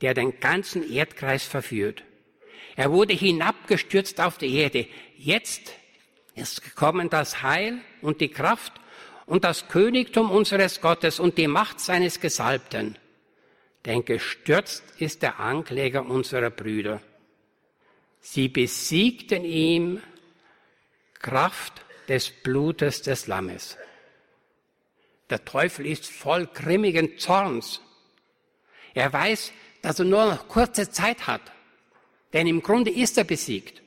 der 0.00 0.14
den 0.14 0.40
ganzen 0.40 0.90
Erdkreis 0.90 1.44
verführt. 1.44 2.02
Er 2.76 2.92
wurde 2.92 3.14
hinabgestürzt 3.14 4.20
auf 4.20 4.38
die 4.38 4.54
Erde. 4.54 4.86
Jetzt 5.16 5.72
ist 6.34 6.62
gekommen 6.62 7.10
das 7.10 7.42
Heil 7.42 7.80
und 8.02 8.20
die 8.20 8.28
Kraft 8.28 8.72
und 9.26 9.44
das 9.44 9.68
Königtum 9.68 10.30
unseres 10.30 10.80
Gottes 10.80 11.18
und 11.18 11.38
die 11.38 11.48
Macht 11.48 11.80
seines 11.80 12.20
Gesalbten. 12.20 12.96
Denn 13.84 14.04
gestürzt 14.04 14.84
ist 14.98 15.22
der 15.22 15.40
Ankläger 15.40 16.06
unserer 16.06 16.50
Brüder. 16.50 17.02
Sie 18.20 18.48
besiegten 18.48 19.44
ihm 19.44 20.02
Kraft 21.14 21.84
des 22.08 22.30
Blutes 22.30 23.02
des 23.02 23.26
Lammes. 23.26 23.76
Der 25.30 25.44
Teufel 25.44 25.86
ist 25.86 26.06
voll 26.06 26.46
grimmigen 26.46 27.18
Zorns. 27.18 27.80
Er 28.94 29.12
weiß, 29.12 29.52
dass 29.82 29.98
er 29.98 30.04
nur 30.04 30.26
noch 30.26 30.48
kurze 30.48 30.90
Zeit 30.90 31.26
hat, 31.26 31.42
denn 32.32 32.46
im 32.46 32.62
Grunde 32.62 32.90
ist 32.90 33.18
er 33.18 33.24
besiegt. 33.24 33.82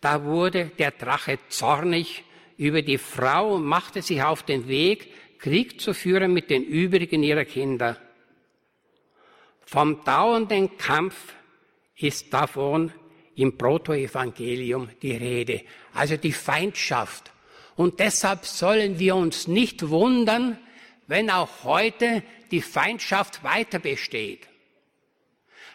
Da 0.00 0.24
wurde 0.24 0.66
der 0.78 0.90
Drache 0.90 1.38
zornig 1.48 2.24
über 2.56 2.82
die 2.82 2.98
Frau 2.98 3.54
und 3.54 3.64
machte 3.64 4.02
sich 4.02 4.22
auf 4.22 4.42
den 4.42 4.68
Weg, 4.68 5.12
Krieg 5.38 5.80
zu 5.80 5.94
führen 5.94 6.32
mit 6.32 6.50
den 6.50 6.64
übrigen 6.64 7.22
ihrer 7.22 7.44
Kinder. 7.44 7.96
Vom 9.60 10.04
dauernden 10.04 10.76
Kampf 10.76 11.34
ist 11.96 12.32
davon 12.32 12.92
im 13.36 13.56
Protoevangelium 13.56 14.90
die 15.00 15.12
Rede, 15.12 15.62
also 15.94 16.16
die 16.16 16.32
Feindschaft. 16.32 17.30
Und 17.76 18.00
deshalb 18.00 18.44
sollen 18.44 18.98
wir 18.98 19.16
uns 19.16 19.48
nicht 19.48 19.88
wundern, 19.88 20.58
wenn 21.12 21.28
auch 21.28 21.64
heute 21.64 22.22
die 22.50 22.62
Feindschaft 22.62 23.44
weiter 23.44 23.78
besteht. 23.78 24.48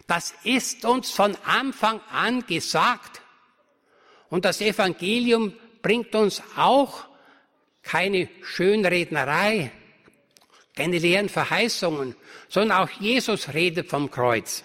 Das 0.08 0.34
ist 0.44 0.84
uns 0.84 1.12
von 1.12 1.38
Anfang 1.46 2.02
an 2.12 2.48
gesagt. 2.48 3.22
Und 4.30 4.46
das 4.46 4.62
Evangelium 4.62 5.54
bringt 5.84 6.16
uns 6.16 6.42
auch 6.56 7.06
keine 7.84 8.30
Schönrednerei, 8.42 9.72
keine 10.76 10.98
leeren 10.98 11.30
Verheißungen, 11.30 12.16
sondern 12.50 12.80
auch 12.80 12.90
Jesus 13.00 13.54
redet 13.54 13.92
vom 13.92 14.10
Kreuz. 14.10 14.64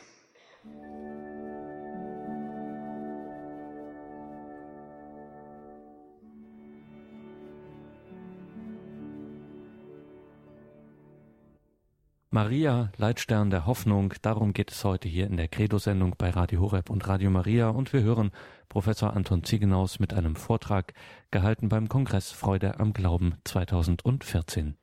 Maria, 12.35 12.91
Leitstern 12.97 13.51
der 13.51 13.67
Hoffnung, 13.67 14.15
darum 14.23 14.55
geht 14.55 14.71
es 14.71 14.85
heute 14.85 15.07
hier 15.07 15.27
in 15.27 15.37
der 15.37 15.49
Credo-Sendung 15.49 16.15
bei 16.17 16.31
Radio 16.31 16.63
Horeb 16.63 16.89
und 16.89 17.07
Radio 17.07 17.29
Maria 17.29 17.69
und 17.69 17.93
wir 17.93 18.01
hören 18.01 18.31
Professor 18.71 19.15
Anton 19.15 19.45
Ziegenaus 19.45 19.99
mit 20.01 20.15
einem 20.15 20.35
Vortrag 20.35 20.95
gehalten 21.31 21.69
beim 21.69 21.91
Kongress 21.91 22.33
Freude 22.33 22.81
am 22.81 22.95
Glauben 22.95 23.35
2014. 23.45 24.79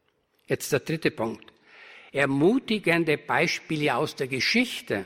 Jetzt 0.45 0.71
der 0.71 0.81
dritte 0.81 1.09
Punkt. 1.09 1.51
Ermutigende 2.11 3.17
Beispiele 3.17 3.95
aus 3.95 4.15
der 4.15 4.27
Geschichte. 4.27 5.05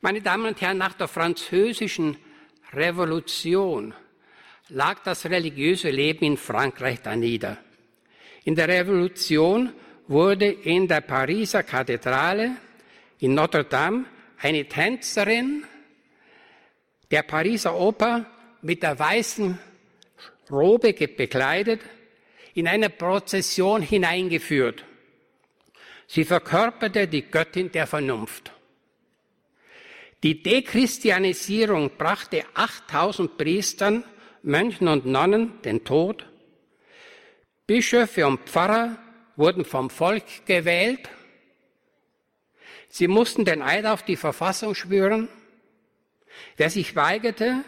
Meine 0.00 0.20
Damen 0.20 0.46
und 0.46 0.60
Herren, 0.60 0.78
nach 0.78 0.94
der 0.94 1.06
französischen 1.06 2.16
Revolution 2.72 3.94
lag 4.68 4.98
das 5.04 5.26
religiöse 5.26 5.90
Leben 5.90 6.24
in 6.24 6.36
Frankreich 6.36 7.02
da 7.02 7.14
nieder. 7.14 7.58
In 8.42 8.56
der 8.56 8.66
Revolution 8.66 9.72
wurde 10.06 10.46
in 10.50 10.86
der 10.86 11.00
Pariser 11.00 11.62
Kathedrale 11.62 12.56
in 13.20 13.34
Notre 13.34 13.64
Dame 13.64 14.04
eine 14.38 14.64
Tänzerin 14.66 15.64
der 17.10 17.22
Pariser 17.22 17.74
Oper 17.78 18.26
mit 18.62 18.82
der 18.82 18.98
weißen 18.98 19.58
Robe 20.50 20.92
bekleidet 20.92 21.80
in 22.54 22.68
eine 22.68 22.90
Prozession 22.90 23.82
hineingeführt. 23.82 24.84
Sie 26.06 26.24
verkörperte 26.24 27.08
die 27.08 27.22
Göttin 27.22 27.72
der 27.72 27.86
Vernunft. 27.86 28.52
Die 30.22 30.42
Dechristianisierung 30.42 31.90
brachte 31.98 32.44
8000 32.54 33.36
Priestern, 33.36 34.04
Mönchen 34.42 34.88
und 34.88 35.06
Nonnen 35.06 35.60
den 35.62 35.84
Tod. 35.84 36.26
Bischöfe 37.66 38.26
und 38.26 38.40
Pfarrer 38.40 38.98
wurden 39.36 39.64
vom 39.64 39.90
Volk 39.90 40.46
gewählt. 40.46 41.08
Sie 42.88 43.08
mussten 43.08 43.44
den 43.44 43.62
Eid 43.62 43.86
auf 43.86 44.02
die 44.02 44.16
Verfassung 44.16 44.74
schwören. 44.74 45.28
Wer 46.56 46.70
sich 46.70 46.94
weigerte, 46.94 47.64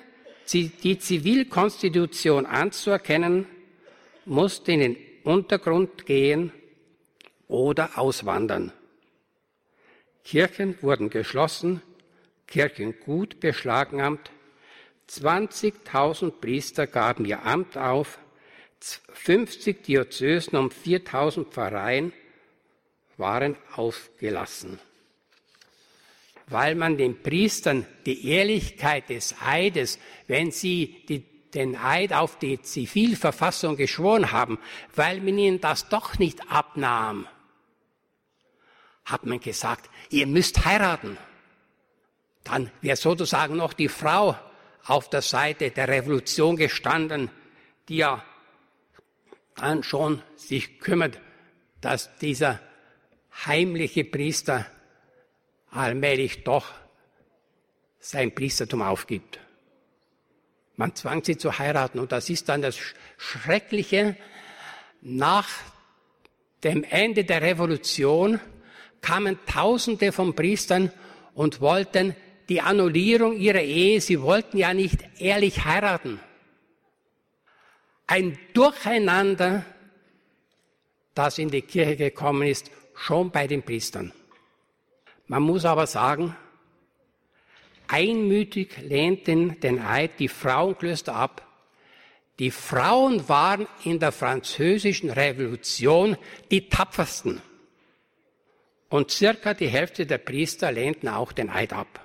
die 0.53 0.99
Zivilkonstitution 0.99 2.47
anzuerkennen, 2.47 3.47
musste 4.25 4.73
in 4.73 4.81
den 4.81 4.97
Untergrund 5.25 6.07
gehen 6.07 6.53
oder 7.49 7.99
auswandern. 7.99 8.73
Kirchen 10.25 10.81
wurden 10.83 11.11
geschlossen, 11.11 11.83
Kirchengut 12.47 13.41
beschlagnahmt, 13.41 14.31
20.000 15.09 16.33
Priester 16.41 16.87
gaben 16.87 17.25
ihr 17.25 17.45
Amt 17.45 17.77
auf, 17.77 18.19
50 18.81 19.83
Diözesen 19.83 20.57
und 20.57 20.75
4000 20.75 21.53
Pfarreien 21.53 22.13
waren 23.17 23.57
aufgelassen, 23.75 24.79
weil 26.49 26.75
man 26.75 26.97
den 26.97 27.23
Priestern 27.23 27.87
die 28.05 28.29
Ehrlichkeit 28.29 29.09
des 29.09 29.35
Eides, 29.41 29.99
wenn 30.27 30.51
sie 30.51 31.05
die, 31.09 31.21
den 31.53 31.77
Eid 31.77 32.13
auf 32.13 32.39
die 32.39 32.61
Zivilverfassung 32.61 33.77
geschworen 33.77 34.33
haben, 34.33 34.59
weil 34.95 35.21
man 35.21 35.39
ihnen 35.39 35.61
das 35.61 35.89
doch 35.89 36.19
nicht 36.19 36.51
abnahm, 36.51 37.27
hat 39.07 39.25
man 39.25 39.41
gesagt, 39.41 39.89
ihr 40.11 40.27
müsst 40.27 40.65
heiraten. 40.65 41.17
Dann 42.45 42.71
wäre 42.81 42.97
sozusagen 42.97 43.57
noch 43.57 43.73
die 43.73 43.89
Frau 43.89 44.37
auf 44.85 45.11
der 45.11 45.23
Seite 45.23 45.71
der 45.71 45.89
Revolution 45.89 46.57
gestanden, 46.57 47.31
die 47.89 47.99
ja 47.99 48.25
dann 49.57 49.83
schon 49.83 50.23
sich 50.37 50.79
kümmert, 50.81 51.19
dass 51.81 52.17
dieser 52.19 52.61
heimliche 53.47 54.05
Priester 54.05 54.67
allmählich 55.71 56.45
doch 56.45 56.73
sein 57.99 58.35
Priestertum 58.35 58.83
aufgibt. 58.83 59.41
Man 60.77 60.95
zwang 60.95 61.25
sie 61.25 61.39
zu 61.39 61.59
heiraten 61.59 61.99
und 61.99 62.13
das 62.13 62.31
ist 62.31 62.49
dann 62.49 62.63
das 62.63 62.79
Schreckliche. 63.17 64.17
Nach 65.01 65.49
dem 66.63 66.85
Ende 66.85 67.25
der 67.25 67.43
Revolution 67.43 68.41
kamen 69.01 69.39
Tausende 69.47 70.13
von 70.13 70.35
Priestern 70.35 70.93
und 71.35 71.61
wollten 71.61 72.15
die 72.49 72.61
Annullierung 72.61 73.37
ihrer 73.37 73.61
Ehe, 73.61 74.01
sie 74.01 74.21
wollten 74.21 74.59
ja 74.59 74.75
nicht 74.75 75.01
ehrlich 75.19 75.65
heiraten 75.65 76.21
ein 78.07 78.39
Durcheinander, 78.55 79.65
das 81.15 81.39
in 81.39 81.51
die 81.51 81.63
Kirche 81.63 81.97
gekommen 81.97 82.47
ist, 82.47 82.71
schon 82.95 83.31
bei 83.31 83.47
den 83.47 83.63
Priestern. 83.63 84.13
Man 85.27 85.43
muss 85.43 85.65
aber 85.65 85.87
sagen, 85.87 86.37
einmütig 87.89 88.77
lehnten 88.79 89.59
den 89.61 89.81
Eid 89.81 90.19
die 90.19 90.29
Frauenklöster 90.29 91.15
ab. 91.15 91.43
Die 92.39 92.51
Frauen 92.51 93.29
waren 93.29 93.67
in 93.85 93.99
der 93.99 94.13
französischen 94.13 95.11
Revolution 95.11 96.17
die 96.51 96.69
tapfersten. 96.69 97.41
Und 98.89 99.11
circa 99.11 99.55
die 99.55 99.69
Hälfte 99.69 100.07
der 100.07 100.19
Priester 100.19 100.71
lehnten 100.71 101.09
auch 101.09 101.33
den 101.33 101.51
Eid 101.51 101.73
ab. 101.73 102.05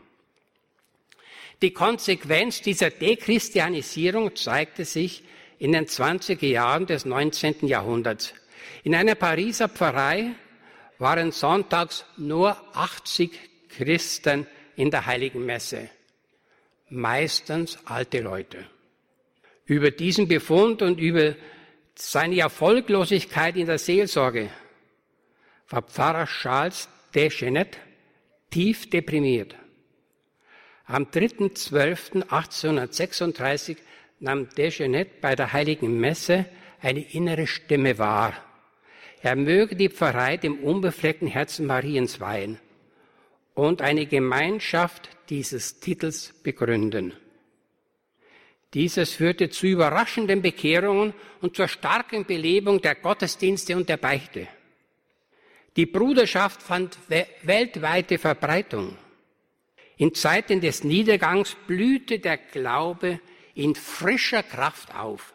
Die 1.61 1.71
Konsequenz 1.71 2.61
dieser 2.61 2.89
Dechristianisierung 2.89 4.35
zeigte 4.35 4.83
sich 4.83 5.23
in 5.61 5.71
den 5.73 5.85
20er 5.85 6.47
Jahren 6.47 6.87
des 6.87 7.05
19. 7.05 7.67
Jahrhunderts. 7.67 8.33
In 8.83 8.95
einer 8.95 9.13
Pariser 9.13 9.69
Pfarrei 9.69 10.31
waren 10.97 11.31
sonntags 11.31 12.03
nur 12.17 12.57
80 12.73 13.29
Christen 13.69 14.47
in 14.75 14.89
der 14.89 15.05
heiligen 15.05 15.45
Messe. 15.45 15.91
Meistens 16.89 17.77
alte 17.85 18.21
Leute. 18.21 18.65
Über 19.65 19.91
diesen 19.91 20.27
Befund 20.27 20.81
und 20.81 20.99
über 20.99 21.35
seine 21.93 22.39
Erfolglosigkeit 22.39 23.55
in 23.55 23.67
der 23.67 23.77
Seelsorge 23.77 24.49
war 25.69 25.83
Pfarrer 25.83 26.25
Charles 26.25 26.89
Deschenet 27.13 27.77
tief 28.49 28.89
deprimiert. 28.89 29.55
Am 30.87 31.03
3.12.1836 31.03 33.77
nahm 34.21 34.47
Deschenet 34.49 35.19
bei 35.19 35.35
der 35.35 35.51
heiligen 35.51 35.99
Messe 35.99 36.45
eine 36.79 37.01
innere 37.13 37.47
Stimme 37.47 37.97
wahr. 37.97 38.33
Er 39.21 39.35
möge 39.35 39.75
die 39.75 39.89
Pfarrei 39.89 40.37
dem 40.37 40.59
unbefleckten 40.59 41.27
Herzen 41.27 41.65
Mariens 41.65 42.19
weihen 42.19 42.59
und 43.53 43.81
eine 43.81 44.05
Gemeinschaft 44.05 45.09
dieses 45.29 45.79
Titels 45.79 46.33
begründen. 46.43 47.13
Dieses 48.73 49.13
führte 49.13 49.49
zu 49.49 49.67
überraschenden 49.67 50.41
Bekehrungen 50.41 51.13
und 51.41 51.55
zur 51.55 51.67
starken 51.67 52.25
Belebung 52.25 52.81
der 52.81 52.95
Gottesdienste 52.95 53.75
und 53.75 53.89
der 53.89 53.97
Beichte. 53.97 54.47
Die 55.75 55.85
Bruderschaft 55.85 56.61
fand 56.61 56.97
weltweite 57.43 58.17
Verbreitung. 58.17 58.97
In 59.97 60.13
Zeiten 60.13 60.61
des 60.61 60.83
Niedergangs 60.83 61.55
blühte 61.67 62.19
der 62.19 62.37
Glaube 62.37 63.19
in 63.55 63.75
frischer 63.75 64.43
Kraft 64.43 64.93
auf. 64.95 65.33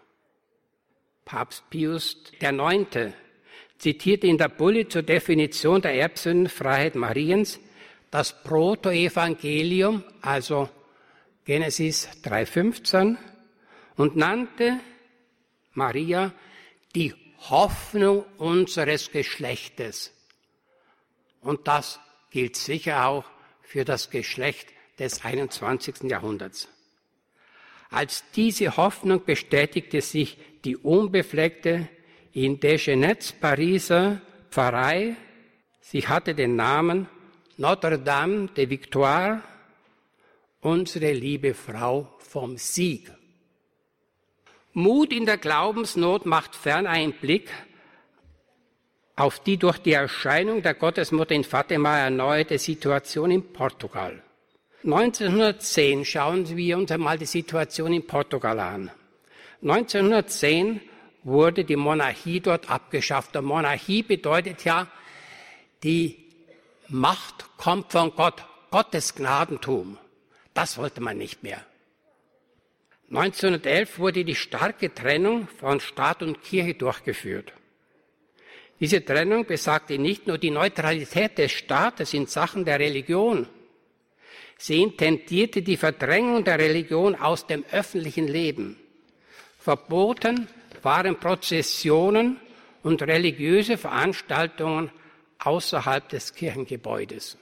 Papst 1.25 1.69
Pius 1.71 2.23
IX. 2.41 3.13
zitierte 3.79 4.27
in 4.27 4.39
der 4.39 4.49
Bulle 4.49 4.89
zur 4.89 5.03
Definition 5.03 5.83
der 5.83 5.95
Erbsündenfreiheit 5.95 6.95
Mariens 6.95 7.59
das 8.11 8.43
Protoevangelium, 8.43 10.05
also 10.23 10.69
Genesis 11.45 12.09
3.15, 12.23 13.17
und 13.97 14.17
nannte 14.17 14.81
Maria 15.73 16.33
die 16.95 17.15
Hoffnung 17.51 18.25
unseres 18.39 19.11
Geschlechtes. 19.11 20.13
Und 21.41 21.69
das 21.69 22.01
gilt 22.31 22.57
sicher 22.57 23.07
auch 23.07 23.25
für 23.63 23.85
das 23.85 24.11
Geschlecht 24.11 24.69
des 24.99 25.25
21. 25.25 26.05
Jahrhunderts. 26.05 26.69
Als 27.91 28.25
diese 28.35 28.77
Hoffnung 28.77 29.25
bestätigte 29.25 30.01
sich 30.01 30.39
die 30.65 30.77
unbefleckte 30.77 31.89
in 32.33 32.61
Deschenets 32.61 33.33
Pariser 33.33 34.21
Pfarrei. 34.51 35.17
Sie 35.81 36.07
hatte 36.07 36.35
den 36.35 36.57
Namen 36.57 37.09
Notre-Dame 37.57 38.49
de 38.49 38.69
Victoire, 38.69 39.43
unsere 40.61 41.13
liebe 41.13 41.55
Frau 41.55 42.13
vom 42.19 42.57
Sieg. 42.57 43.13
Mut 44.73 45.13
in 45.13 45.25
der 45.25 45.39
Glaubensnot 45.39 46.27
macht 46.27 46.55
fern 46.55 46.87
einen 46.87 47.13
Blick 47.13 47.51
auf 49.17 49.41
die 49.41 49.57
durch 49.57 49.79
die 49.79 49.93
Erscheinung 49.93 50.63
der 50.63 50.75
Gottesmutter 50.75 51.35
in 51.35 51.45
Fatima 51.45 51.99
erneuerte 51.99 52.59
Situation 52.59 53.31
in 53.31 53.53
Portugal. 53.55 54.23
1910 54.87 56.05
schauen 56.05 56.57
wir 56.57 56.79
uns 56.79 56.93
einmal 56.93 57.19
die 57.19 57.27
Situation 57.27 57.93
in 57.93 58.07
Portugal 58.07 58.61
an. 58.61 58.93
1910 59.61 60.81
wurde 61.25 61.65
die 61.65 61.75
Monarchie 61.75 62.39
dort 62.39 62.71
abgeschafft. 62.71 63.35
Und 63.35 63.47
Monarchie 63.47 64.05
bedeutet 64.05 64.65
ja, 64.65 64.87
die 65.83 66.25
Macht 66.87 67.47
kommt 67.57 67.91
von 67.91 68.15
Gott, 68.15 68.45
Gottes 68.71 69.17
Gnadentum. 69.17 69.99
Das 70.55 70.79
wollte 70.79 71.01
man 71.01 71.19
nicht 71.19 71.43
mehr. 71.43 71.65
1911 73.11 73.99
wurde 73.99 74.25
die 74.25 74.37
starke 74.37 74.95
Trennung 74.95 75.49
von 75.49 75.81
Staat 75.81 76.23
und 76.23 76.45
Kirche 76.45 76.75
durchgeführt. 76.75 77.53
Diese 78.79 79.05
Trennung 79.05 79.47
besagte 79.47 79.99
nicht 79.99 80.29
nur 80.29 80.39
die 80.39 80.51
Neutralität 80.51 81.39
des 81.39 81.51
Staates 81.51 82.15
in 82.15 82.27
Sachen 82.27 82.65
der 82.65 82.79
Religion, 82.79 83.49
sie 84.59 84.83
intendierte 84.83 85.63
die 85.63 85.77
Verdrängung 85.77 86.45
der 86.45 86.59
Religion 86.59 87.15
aus 87.15 87.47
dem 87.47 87.65
öffentlichen 87.73 88.27
Leben. 88.27 88.77
Verboten 89.59 90.49
waren 90.83 91.19
Prozessionen 91.19 92.41
und 92.83 93.03
religiöse 93.03 93.77
Veranstaltungen 93.77 94.91
außerhalb 95.39 96.09
des 96.09 96.35
Kirchengebäudes. 96.35 97.37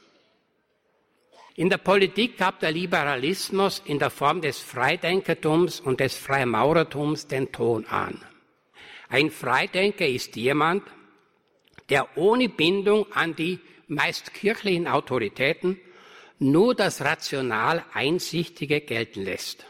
In 1.57 1.71
der 1.71 1.79
Politik 1.79 2.37
gab 2.37 2.59
der 2.59 2.73
Liberalismus 2.73 3.81
in 3.85 4.01
der 4.01 4.11
Form 4.11 4.41
des 4.41 4.59
Freidenkertums 4.59 5.79
und 5.79 6.01
des 6.01 6.17
Freimaurertums 6.17 7.29
den 7.29 7.53
Ton 7.53 7.87
an. 7.87 8.21
Ein 9.09 9.31
Freidenker 9.31 10.09
ist 10.09 10.35
jemand, 10.35 10.83
der 11.91 12.17
ohne 12.17 12.49
Bindung 12.49 13.07
an 13.13 13.37
die 13.37 13.61
meist 13.87 14.35
kirchlichen 14.35 14.89
Autoritäten 14.89 15.79
nur 16.39 16.75
das 16.75 17.01
rational 17.01 17.85
Einsichtige 17.93 18.81
gelten 18.81 19.23
lässt. 19.23 19.65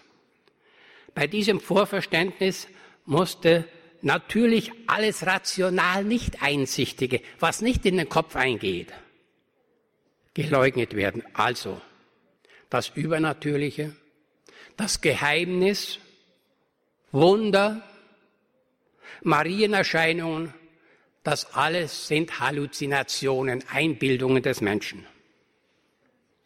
Bei 1.14 1.26
diesem 1.26 1.60
Vorverständnis 1.60 2.66
musste 3.04 3.68
natürlich 4.02 4.72
alles 4.86 5.26
rational 5.26 6.04
nicht 6.04 6.42
Einsichtige, 6.42 7.20
was 7.38 7.60
nicht 7.60 7.86
in 7.86 7.96
den 7.96 8.08
Kopf 8.08 8.36
eingeht, 8.36 8.92
geleugnet 10.34 10.94
werden. 10.94 11.22
Also 11.34 11.80
das 12.70 12.90
Übernatürliche, 12.90 13.94
das 14.76 15.00
Geheimnis, 15.00 15.98
Wunder, 17.12 17.82
Marienerscheinungen, 19.22 20.52
das 21.22 21.54
alles 21.54 22.08
sind 22.08 22.40
Halluzinationen, 22.40 23.64
Einbildungen 23.70 24.42
des 24.42 24.60
Menschen. 24.60 25.06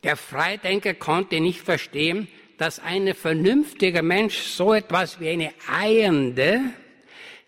Der 0.02 0.16
Freidenker 0.16 0.94
konnte 0.94 1.40
nicht 1.40 1.60
verstehen, 1.60 2.28
dass 2.56 2.80
ein 2.80 3.14
vernünftiger 3.14 4.02
Mensch 4.02 4.38
so 4.38 4.74
etwas 4.74 5.20
wie 5.20 5.28
eine 5.28 5.52
eiernde, 5.70 6.60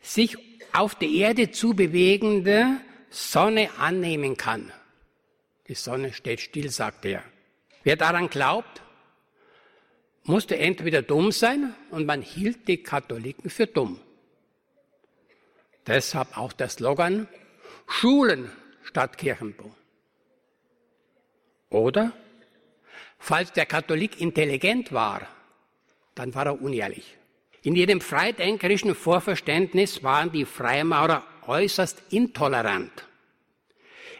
sich 0.00 0.36
auf 0.72 0.94
der 0.94 1.08
Erde 1.08 1.50
zu 1.50 1.74
bewegende 1.74 2.80
Sonne 3.10 3.70
annehmen 3.78 4.36
kann. 4.36 4.72
Die 5.68 5.74
Sonne 5.74 6.12
steht 6.12 6.40
still, 6.40 6.70
sagt 6.70 7.04
er. 7.04 7.22
Wer 7.82 7.96
daran 7.96 8.28
glaubt, 8.30 8.82
musste 10.24 10.58
entweder 10.58 11.02
dumm 11.02 11.32
sein 11.32 11.74
und 11.90 12.06
man 12.06 12.22
hielt 12.22 12.68
die 12.68 12.82
Katholiken 12.82 13.50
für 13.50 13.66
dumm. 13.66 14.00
Deshalb 15.86 16.36
auch 16.36 16.52
der 16.52 16.68
Slogan 16.68 17.26
Schulen 17.88 18.50
statt 18.82 19.18
Kirchenbau. 19.18 19.74
Oder, 21.70 22.12
falls 23.20 23.52
der 23.52 23.66
Katholik 23.66 24.20
intelligent 24.20 24.92
war, 24.92 25.28
dann 26.16 26.34
war 26.34 26.46
er 26.46 26.60
unehrlich. 26.60 27.16
In 27.62 27.76
ihrem 27.76 28.00
freidenkerischen 28.00 28.94
Vorverständnis 28.94 30.02
waren 30.02 30.32
die 30.32 30.46
Freimaurer 30.46 31.22
äußerst 31.46 32.02
intolerant. 32.10 33.06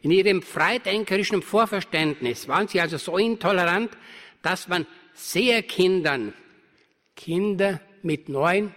In 0.03 0.11
ihrem 0.11 0.43
freidenkerischen 0.43 1.43
Vorverständnis 1.43 2.47
waren 2.49 2.69
sie 2.69 2.81
also 2.81 2.99
so 2.99 3.17
intolerant, 3.17 3.91
dass 4.43 4.69
man 4.69 4.87
Seherkindern, 5.15 6.35
Kinder 7.17 7.81
mit 8.03 8.29
neun 8.29 8.75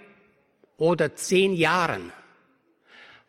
oder 0.77 1.15
zehn 1.15 1.53
Jahren, 1.53 2.11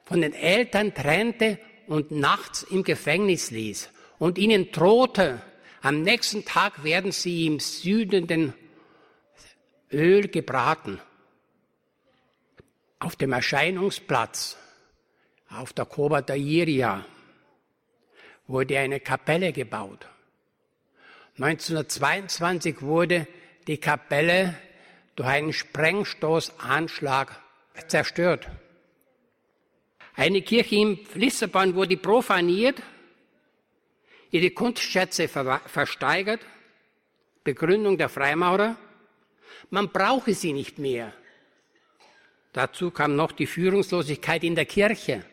von 0.05 0.21
den 0.21 0.35
Eltern 0.35 0.95
trennte 0.95 1.59
und 1.87 2.11
nachts 2.11 2.63
im 2.63 2.83
Gefängnis 2.83 3.51
ließ 3.51 3.91
und 4.19 4.39
ihnen 4.39 4.71
drohte, 4.71 5.41
am 5.85 6.01
nächsten 6.01 6.47
Tag 6.47 6.83
werden 6.83 7.13
sie 7.13 7.47
im 7.47 7.61
südenden 7.61 8.55
Öl 9.93 10.29
gebraten. 10.29 10.99
Auf 12.99 13.17
dem 13.17 13.33
Erscheinungsplatz, 13.33 14.57
auf 15.51 15.75
der 15.75 15.85
Cova 15.85 16.21
d'Airia, 16.21 17.05
wurde 18.47 18.79
eine 18.79 18.99
Kapelle 18.99 19.53
gebaut. 19.53 20.09
1922 21.37 22.81
wurde 22.81 23.27
die 23.67 23.77
Kapelle 23.77 24.55
durch 25.17 25.29
einen 25.29 25.53
Sprengstoßanschlag 25.53 27.39
zerstört. 27.89 28.49
Eine 30.17 30.41
Kirche 30.41 30.77
in 30.77 30.99
Lissabon 31.15 31.75
wurde 31.75 31.99
profaniert, 31.99 32.81
ihre 34.35 34.51
Kunstschätze 34.51 35.29
versteigert, 35.29 36.41
Begründung 37.45 37.97
der 37.97 38.09
Freimaurer. 38.09 38.77
Man 39.71 39.91
brauche 39.91 40.35
sie 40.35 40.53
nicht 40.53 40.77
mehr. 40.77 41.13
Dazu 42.53 42.91
kam 42.91 43.15
noch 43.15 43.31
die 43.31 43.47
Führungslosigkeit 43.47 44.43
in 44.43 44.57
der 44.57 44.65
Kirche. 44.65 45.25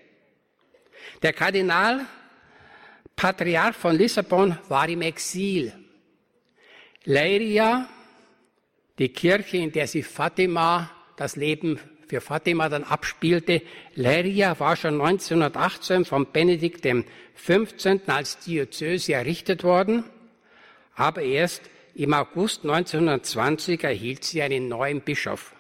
Der 1.23 1.33
Kardinal, 1.33 2.05
Patriarch 3.15 3.75
von 3.75 3.95
Lissabon, 3.95 4.55
war 4.69 4.87
im 4.87 5.01
Exil. 5.01 5.73
Leiria, 7.03 7.89
die 8.99 9.09
Kirche, 9.09 9.57
in 9.57 9.71
der 9.71 9.87
sie 9.87 10.03
Fatima, 10.03 10.91
das 11.17 11.35
Leben 11.35 11.79
für 12.07 12.21
Fatima 12.21 12.69
dann 12.69 12.83
abspielte, 12.83 13.63
Leiria 13.95 14.59
war 14.59 14.75
schon 14.75 15.01
1918 15.01 16.05
von 16.05 16.31
Benedikt 16.31 16.85
XV. 17.45 18.07
als 18.07 18.39
Diözese 18.39 19.13
errichtet 19.13 19.63
worden, 19.63 20.03
aber 20.95 21.21
erst 21.21 21.63
im 21.95 22.13
August 22.13 22.63
1920 22.63 23.83
erhielt 23.83 24.23
sie 24.23 24.41
einen 24.41 24.67
neuen 24.67 25.01
Bischof. 25.01 25.53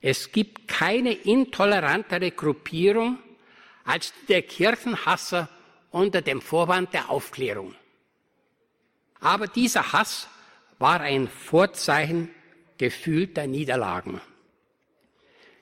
Es 0.00 0.30
gibt 0.32 0.68
keine 0.68 1.12
intolerantere 1.12 2.30
Gruppierung 2.30 3.18
als 3.84 4.12
der 4.28 4.42
Kirchenhasser 4.42 5.48
unter 5.90 6.22
dem 6.22 6.40
Vorwand 6.40 6.92
der 6.92 7.10
Aufklärung. 7.10 7.74
Aber 9.20 9.48
dieser 9.48 9.92
Hass 9.92 10.28
war 10.78 11.00
ein 11.00 11.26
Vorzeichen 11.28 12.30
gefühlter 12.76 13.46
Niederlagen. 13.46 14.20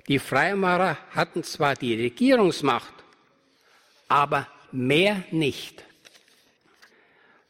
Die 0.08 0.18
Freimaurer 0.18 0.98
hatten 1.10 1.42
zwar 1.42 1.74
die 1.74 1.94
Regierungsmacht, 1.94 2.92
aber 4.08 4.46
mehr 4.72 5.24
nicht. 5.30 5.84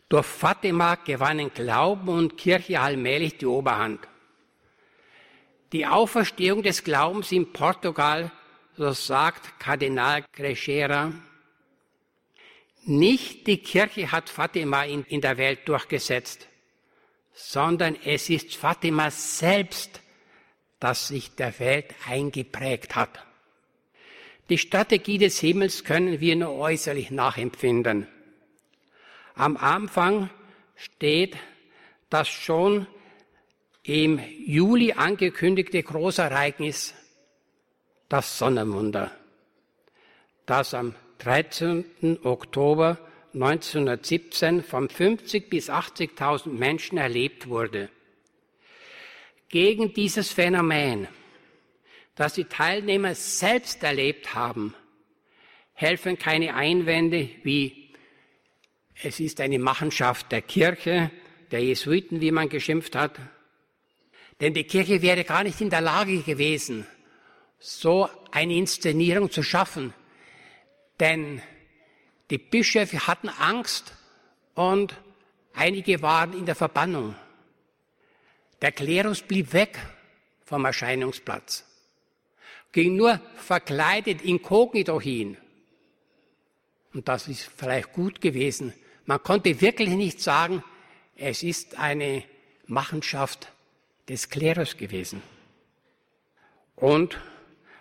Durch 0.09 0.27
Fatima 0.27 0.95
gewannen 0.95 1.53
Glauben 1.53 2.09
und 2.09 2.37
Kirche 2.37 2.81
allmählich 2.81 3.39
die 3.39 3.47
Oberhand. 3.47 4.01
Die 5.73 5.87
Auferstehung 5.87 6.63
des 6.63 6.85
Glaubens 6.85 7.33
in 7.33 7.53
Portugal, 7.53 8.31
so 8.77 8.93
sagt 8.93 9.59
Kardinal 9.59 10.25
Grechera, 10.33 11.13
nicht 12.85 13.49
die 13.49 13.59
Kirche 13.59 14.13
hat 14.13 14.29
Fatima 14.29 14.85
in, 14.85 15.03
in 15.07 15.21
der 15.21 15.37
Welt 15.39 15.67
durchgesetzt, 15.67 16.47
sondern 17.35 17.97
es 18.05 18.31
ist 18.31 18.55
Fatima 18.55 19.11
selbst, 19.11 20.01
das 20.79 21.09
sich 21.09 21.35
der 21.35 21.59
Welt 21.59 21.93
eingeprägt 22.07 22.95
hat. 22.95 23.26
Die 24.49 24.59
Strategie 24.59 25.19
des 25.19 25.41
Himmels 25.41 25.83
können 25.83 26.21
wir 26.21 26.37
nur 26.37 26.53
äußerlich 26.53 27.11
nachempfinden. 27.11 28.07
Am 29.35 29.57
Anfang 29.57 30.31
steht 30.77 31.37
das 32.11 32.29
schon 32.29 32.87
im 33.83 34.21
Juli 34.45 34.93
angekündigte 34.93 35.83
Großereignis, 35.83 36.95
das 38.09 38.39
Sonnenwunder, 38.39 39.11
das 40.47 40.75
am 40.75 40.95
13. 41.19 42.21
Oktober 42.23 42.99
1917 43.35 44.63
von 44.63 44.89
50 44.89 45.51
bis 45.51 45.71
80.000 45.71 46.49
Menschen 46.51 46.99
erlebt 46.99 47.49
wurde. 47.49 47.91
Gegen 49.49 49.93
dieses 49.93 50.33
Phänomen, 50.33 51.09
das 52.17 52.35
die 52.35 52.45
Teilnehmer 52.45 53.15
selbst 53.15 53.83
erlebt 53.83 54.35
haben, 54.35 54.75
helfen 55.75 56.19
keine 56.19 56.55
Einwände 56.55 57.31
wie 57.45 57.87
es 59.03 59.21
ist 59.21 59.41
eine 59.41 59.59
Machenschaft 59.59 60.33
der 60.33 60.43
Kirche, 60.43 61.11
der 61.51 61.63
Jesuiten, 61.63 62.21
wie 62.21 62.31
man 62.31 62.49
geschimpft 62.49 62.97
hat. 62.97 63.19
Denn 64.41 64.55
die 64.55 64.65
Kirche 64.65 65.03
wäre 65.03 65.25
gar 65.25 65.45
nicht 65.45 65.61
in 65.61 65.71
der 65.71 65.81
Lage 65.83 66.23
gewesen, 66.23 66.87
so 67.59 68.09
eine 68.31 68.55
Inszenierung 68.55 69.31
zu 69.31 69.43
schaffen. 69.43 69.93
Denn 70.99 71.43
die 72.31 72.39
Bischöfe 72.39 73.07
hatten 73.07 73.29
Angst 73.29 73.93
und 74.55 74.95
einige 75.55 76.01
waren 76.03 76.33
in 76.33 76.47
der 76.47 76.55
Verbannung. 76.55 77.15
Der 78.63 78.73
Klerus 78.73 79.21
blieb 79.21 79.53
weg 79.53 79.79
vom 80.45 80.65
Erscheinungsplatz, 80.65 81.66
ging 82.77 82.95
nur 82.95 83.19
verkleidet 83.37 84.21
inkognito 84.21 85.01
hin. 85.01 85.39
Und 86.93 87.09
das 87.09 87.27
ist 87.27 87.51
vielleicht 87.57 87.95
gut 87.95 88.21
gewesen. 88.21 88.75
Man 89.07 89.23
konnte 89.23 89.63
wirklich 89.63 89.89
nicht 89.89 90.21
sagen, 90.21 90.63
es 91.17 91.43
ist 91.43 91.79
eine 91.79 92.23
Machenschaft 92.67 93.51
des 94.11 94.29
Klerus 94.29 94.77
gewesen. 94.77 95.23
Und 96.75 97.19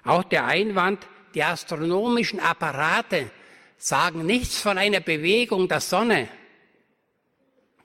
auch 0.05 0.23
der 0.23 0.45
Einwand, 0.45 1.05
die 1.33 1.43
astronomischen 1.43 2.39
Apparate 2.39 3.29
sagen 3.77 4.25
nichts 4.25 4.61
von 4.61 4.77
einer 4.77 5.01
Bewegung 5.01 5.67
der 5.67 5.81
Sonne. 5.81 6.29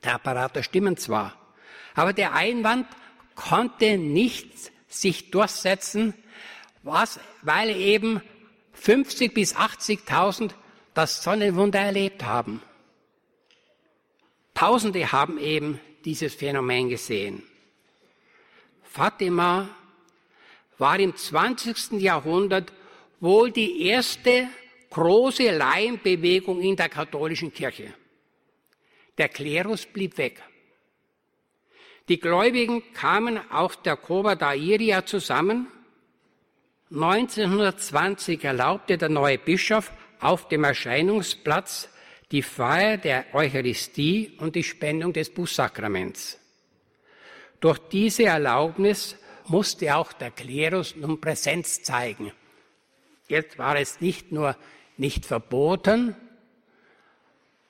Der 0.01 0.13
Apparate 0.13 0.63
stimmen 0.63 0.95
zwar, 0.95 1.35
aber 1.93 2.13
der 2.13 2.33
Einwand 2.33 2.87
konnte 3.35 3.97
nicht 3.97 4.71
sich 4.87 5.29
durchsetzen, 5.29 6.13
was, 6.83 7.19
weil 7.41 7.69
eben 7.75 8.21
50 8.73 9.33
bis 9.33 9.55
80.000 9.55 10.51
das 10.93 11.23
Sonnenwunder 11.23 11.79
erlebt 11.79 12.23
haben. 12.23 12.61
Tausende 14.53 15.11
haben 15.11 15.37
eben 15.37 15.79
dieses 16.05 16.35
Phänomen 16.35 16.89
gesehen. 16.89 17.43
Fatima 18.83 19.69
war 20.77 20.99
im 20.99 21.15
20. 21.15 21.93
Jahrhundert 22.01 22.73
wohl 23.19 23.51
die 23.51 23.85
erste 23.85 24.47
große 24.89 25.55
Laienbewegung 25.55 26.59
in 26.61 26.75
der 26.75 26.89
katholischen 26.89 27.53
Kirche. 27.53 27.93
Der 29.17 29.29
Klerus 29.29 29.85
blieb 29.85 30.17
weg. 30.17 30.41
Die 32.09 32.19
Gläubigen 32.19 32.83
kamen 32.93 33.39
auf 33.51 33.81
der 33.81 33.95
Cova 33.95 34.35
da 34.35 34.53
Iria 34.53 35.05
zusammen. 35.05 35.67
1920 36.93 38.43
erlaubte 38.43 38.97
der 38.97 39.07
neue 39.07 39.37
Bischof 39.37 39.93
auf 40.19 40.49
dem 40.49 40.65
Erscheinungsplatz 40.65 41.87
die 42.31 42.41
Feier 42.41 42.97
der 42.97 43.25
Eucharistie 43.33 44.33
und 44.39 44.55
die 44.55 44.63
Spendung 44.63 45.13
des 45.13 45.33
Bußsakraments. 45.33 46.37
Durch 47.61 47.77
diese 47.77 48.23
Erlaubnis 48.25 49.15
musste 49.47 49.95
auch 49.95 50.11
der 50.11 50.31
Klerus 50.31 50.95
nun 50.97 51.21
Präsenz 51.21 51.81
zeigen. 51.81 52.33
Jetzt 53.29 53.57
war 53.57 53.77
es 53.77 54.01
nicht 54.01 54.33
nur 54.33 54.57
nicht 54.97 55.25
verboten, 55.25 56.15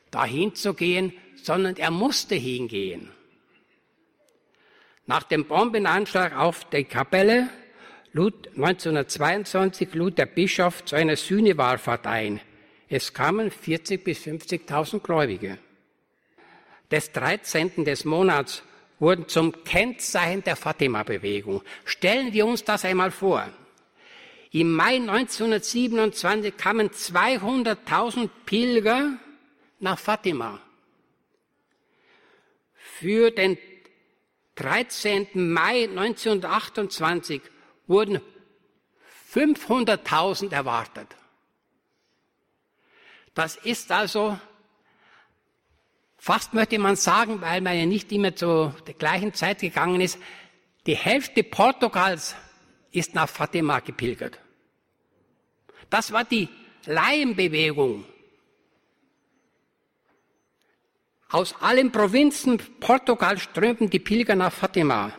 dahin 0.09 0.55
zu 0.55 0.73
gehen, 0.73 1.13
sondern 1.35 1.77
er 1.77 1.91
musste 1.91 2.35
hingehen. 2.35 3.11
Nach 5.05 5.23
dem 5.23 5.45
Bombenanschlag 5.45 6.35
auf 6.35 6.65
die 6.69 6.85
Kapelle 6.85 7.49
lud 8.13 8.47
1922 8.55 9.93
lud 9.93 10.17
der 10.17 10.25
Bischof 10.25 10.83
zu 10.85 10.95
einer 10.95 11.15
Sühnewahlfahrt 11.15 12.07
ein. 12.07 12.41
Es 12.89 13.13
kamen 13.13 13.51
40 13.51 14.03
bis 14.03 14.19
50.000 14.25 14.99
Gläubige. 14.99 15.57
Des 16.89 17.11
13. 17.13 17.85
des 17.85 18.03
Monats 18.03 18.63
wurden 18.99 19.27
zum 19.27 19.63
Kennzeichen 19.63 20.43
der 20.43 20.57
Fatima-Bewegung. 20.57 21.61
Stellen 21.85 22.33
wir 22.33 22.45
uns 22.45 22.65
das 22.65 22.83
einmal 22.83 23.11
vor. 23.11 23.49
Im 24.51 24.73
Mai 24.73 24.95
1927 24.95 26.57
kamen 26.57 26.89
200.000 26.89 28.29
Pilger 28.45 29.13
nach 29.79 29.97
Fatima. 29.97 30.59
Für 32.75 33.31
den 33.31 33.57
13. 34.55 35.27
Mai 35.33 35.85
1928 35.85 37.41
wurden 37.91 38.21
500.000 39.31 40.51
erwartet. 40.51 41.07
Das 43.33 43.55
ist 43.55 43.91
also 43.91 44.39
fast 46.17 46.53
möchte 46.53 46.79
man 46.79 46.95
sagen, 46.95 47.41
weil 47.41 47.61
man 47.61 47.77
ja 47.77 47.85
nicht 47.85 48.11
immer 48.11 48.35
zu 48.35 48.73
der 48.87 48.93
gleichen 48.95 49.33
Zeit 49.33 49.59
gegangen 49.59 50.01
ist, 50.01 50.17
die 50.85 50.95
Hälfte 50.95 51.43
Portugals 51.43 52.35
ist 52.91 53.13
nach 53.13 53.29
Fatima 53.29 53.79
gepilgert. 53.79 54.39
Das 55.89 56.11
war 56.11 56.23
die 56.23 56.49
Laienbewegung. 56.85 58.05
Aus 61.29 61.55
allen 61.61 61.91
Provinzen 61.91 62.57
Portugals 62.79 63.43
strömten 63.43 63.89
die 63.89 63.99
Pilger 63.99 64.35
nach 64.35 64.51
Fatima. 64.51 65.13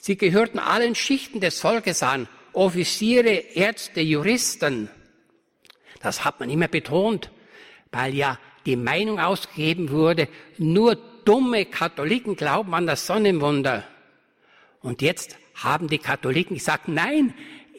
Sie 0.00 0.16
gehörten 0.16 0.58
allen 0.58 0.94
Schichten 0.94 1.40
des 1.40 1.60
Volkes 1.60 2.02
an, 2.02 2.26
Offiziere, 2.54 3.32
Ärzte, 3.54 4.00
Juristen. 4.00 4.88
Das 6.00 6.24
hat 6.24 6.40
man 6.40 6.48
immer 6.48 6.68
betont, 6.68 7.30
weil 7.92 8.14
ja 8.14 8.38
die 8.64 8.76
Meinung 8.76 9.20
ausgegeben 9.20 9.90
wurde, 9.90 10.26
nur 10.56 10.96
dumme 11.26 11.66
Katholiken 11.66 12.34
glauben 12.34 12.74
an 12.74 12.86
das 12.86 13.06
Sonnenwunder. 13.06 13.84
Und 14.80 15.02
jetzt 15.02 15.36
haben 15.54 15.88
die 15.88 15.98
Katholiken 15.98 16.56
gesagt, 16.56 16.88
nein, 16.88 17.34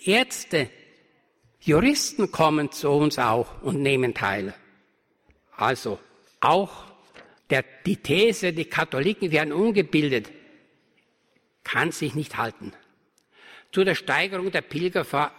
Ärzte, 0.05 0.69
Juristen 1.59 2.31
kommen 2.31 2.71
zu 2.71 2.91
uns 2.91 3.17
auch 3.17 3.63
und 3.63 3.81
nehmen 3.81 4.13
teil. 4.13 4.53
Also 5.55 5.97
auch 6.39 6.85
der, 7.49 7.65
die 7.85 7.97
These, 7.97 8.53
die 8.53 8.65
Katholiken 8.65 9.31
werden 9.31 9.53
ungebildet, 9.53 10.31
kann 11.63 11.91
sich 11.91 12.15
nicht 12.15 12.37
halten. 12.37 12.73
Zu 13.71 13.83
der 13.83 13.95
Steigerung 13.95 14.51
der, 14.51 14.61
Pilger, 14.61 15.31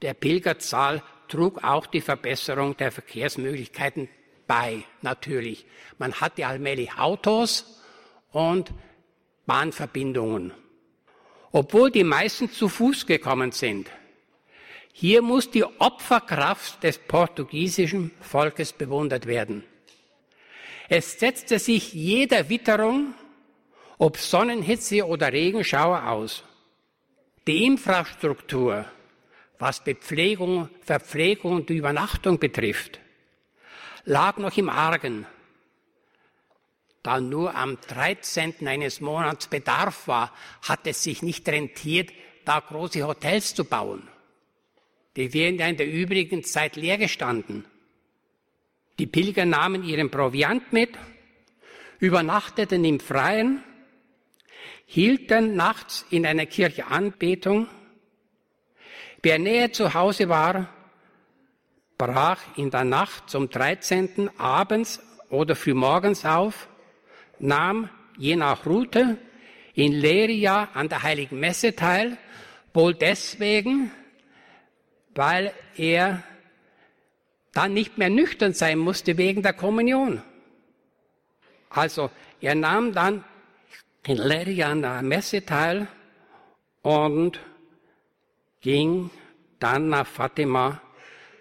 der 0.00 0.14
Pilgerzahl 0.14 1.02
trug 1.28 1.64
auch 1.64 1.86
die 1.86 2.00
Verbesserung 2.00 2.76
der 2.76 2.92
Verkehrsmöglichkeiten 2.92 4.08
bei, 4.46 4.84
natürlich. 5.00 5.66
Man 5.98 6.14
hatte 6.14 6.46
allmählich 6.46 6.98
Autos 6.98 7.80
und 8.30 8.72
Bahnverbindungen. 9.46 10.52
Obwohl 11.52 11.90
die 11.90 12.04
meisten 12.04 12.50
zu 12.50 12.68
Fuß 12.68 13.06
gekommen 13.06 13.52
sind. 13.52 13.90
Hier 14.92 15.22
muss 15.22 15.50
die 15.50 15.64
Opferkraft 15.64 16.82
des 16.82 16.98
portugiesischen 16.98 18.10
Volkes 18.20 18.72
bewundert 18.72 19.26
werden. 19.26 19.64
Es 20.88 21.18
setzte 21.18 21.58
sich 21.58 21.94
jeder 21.94 22.50
Witterung, 22.50 23.14
ob 24.02 24.16
Sonnenhitze 24.16 25.06
oder 25.06 25.32
Regenschauer 25.32 26.08
aus. 26.08 26.42
Die 27.46 27.64
Infrastruktur, 27.64 28.84
was 29.60 29.84
Bepflegung, 29.84 30.68
Verpflegung 30.82 31.52
und 31.52 31.70
Übernachtung 31.70 32.40
betrifft, 32.40 32.98
lag 34.04 34.38
noch 34.38 34.56
im 34.56 34.68
Argen. 34.68 35.24
Da 37.04 37.20
nur 37.20 37.54
am 37.54 37.78
13. 37.80 38.66
eines 38.66 39.00
Monats 39.00 39.46
Bedarf 39.46 40.08
war, 40.08 40.32
hat 40.62 40.80
es 40.88 41.04
sich 41.04 41.22
nicht 41.22 41.48
rentiert, 41.48 42.10
da 42.44 42.58
große 42.58 43.06
Hotels 43.06 43.54
zu 43.54 43.64
bauen. 43.64 44.08
Die 45.14 45.32
wären 45.32 45.60
ja 45.60 45.68
in 45.68 45.76
der 45.76 45.88
übrigen 45.88 46.42
Zeit 46.42 46.74
leer 46.74 46.98
gestanden. 46.98 47.66
Die 48.98 49.06
Pilger 49.06 49.44
nahmen 49.44 49.84
ihren 49.84 50.10
Proviant 50.10 50.72
mit, 50.72 50.90
übernachteten 52.00 52.84
im 52.84 52.98
Freien, 52.98 53.62
hielten 54.92 55.56
nachts 55.56 56.04
in 56.10 56.26
einer 56.26 56.44
Kirche 56.44 56.86
Anbetung. 56.88 57.66
Wer 59.22 59.38
näher 59.38 59.72
zu 59.72 59.94
Hause 59.94 60.28
war, 60.28 60.68
brach 61.96 62.40
in 62.56 62.70
der 62.70 62.84
Nacht 62.84 63.30
zum 63.30 63.48
13. 63.48 64.30
abends 64.36 65.00
oder 65.30 65.56
frühmorgens 65.56 66.26
auf, 66.26 66.68
nahm 67.38 67.88
je 68.18 68.36
nach 68.36 68.66
Route 68.66 69.16
in 69.72 69.92
Leria 69.92 70.68
an 70.74 70.90
der 70.90 71.02
Heiligen 71.02 71.40
Messe 71.40 71.74
teil, 71.74 72.18
wohl 72.74 72.92
deswegen, 72.92 73.90
weil 75.14 75.54
er 75.74 76.22
dann 77.54 77.72
nicht 77.72 77.96
mehr 77.96 78.10
nüchtern 78.10 78.52
sein 78.52 78.76
musste 78.76 79.16
wegen 79.16 79.42
der 79.42 79.54
Kommunion. 79.54 80.20
Also 81.70 82.10
er 82.42 82.54
nahm 82.54 82.92
dann 82.92 83.24
in 84.06 84.16
Leria 84.16 84.70
an 84.70 84.82
der 84.82 85.02
Messe 85.02 85.44
teil 85.44 85.86
und 86.82 87.38
ging 88.60 89.10
dann 89.58 89.88
nach 89.88 90.06
Fatima. 90.06 90.80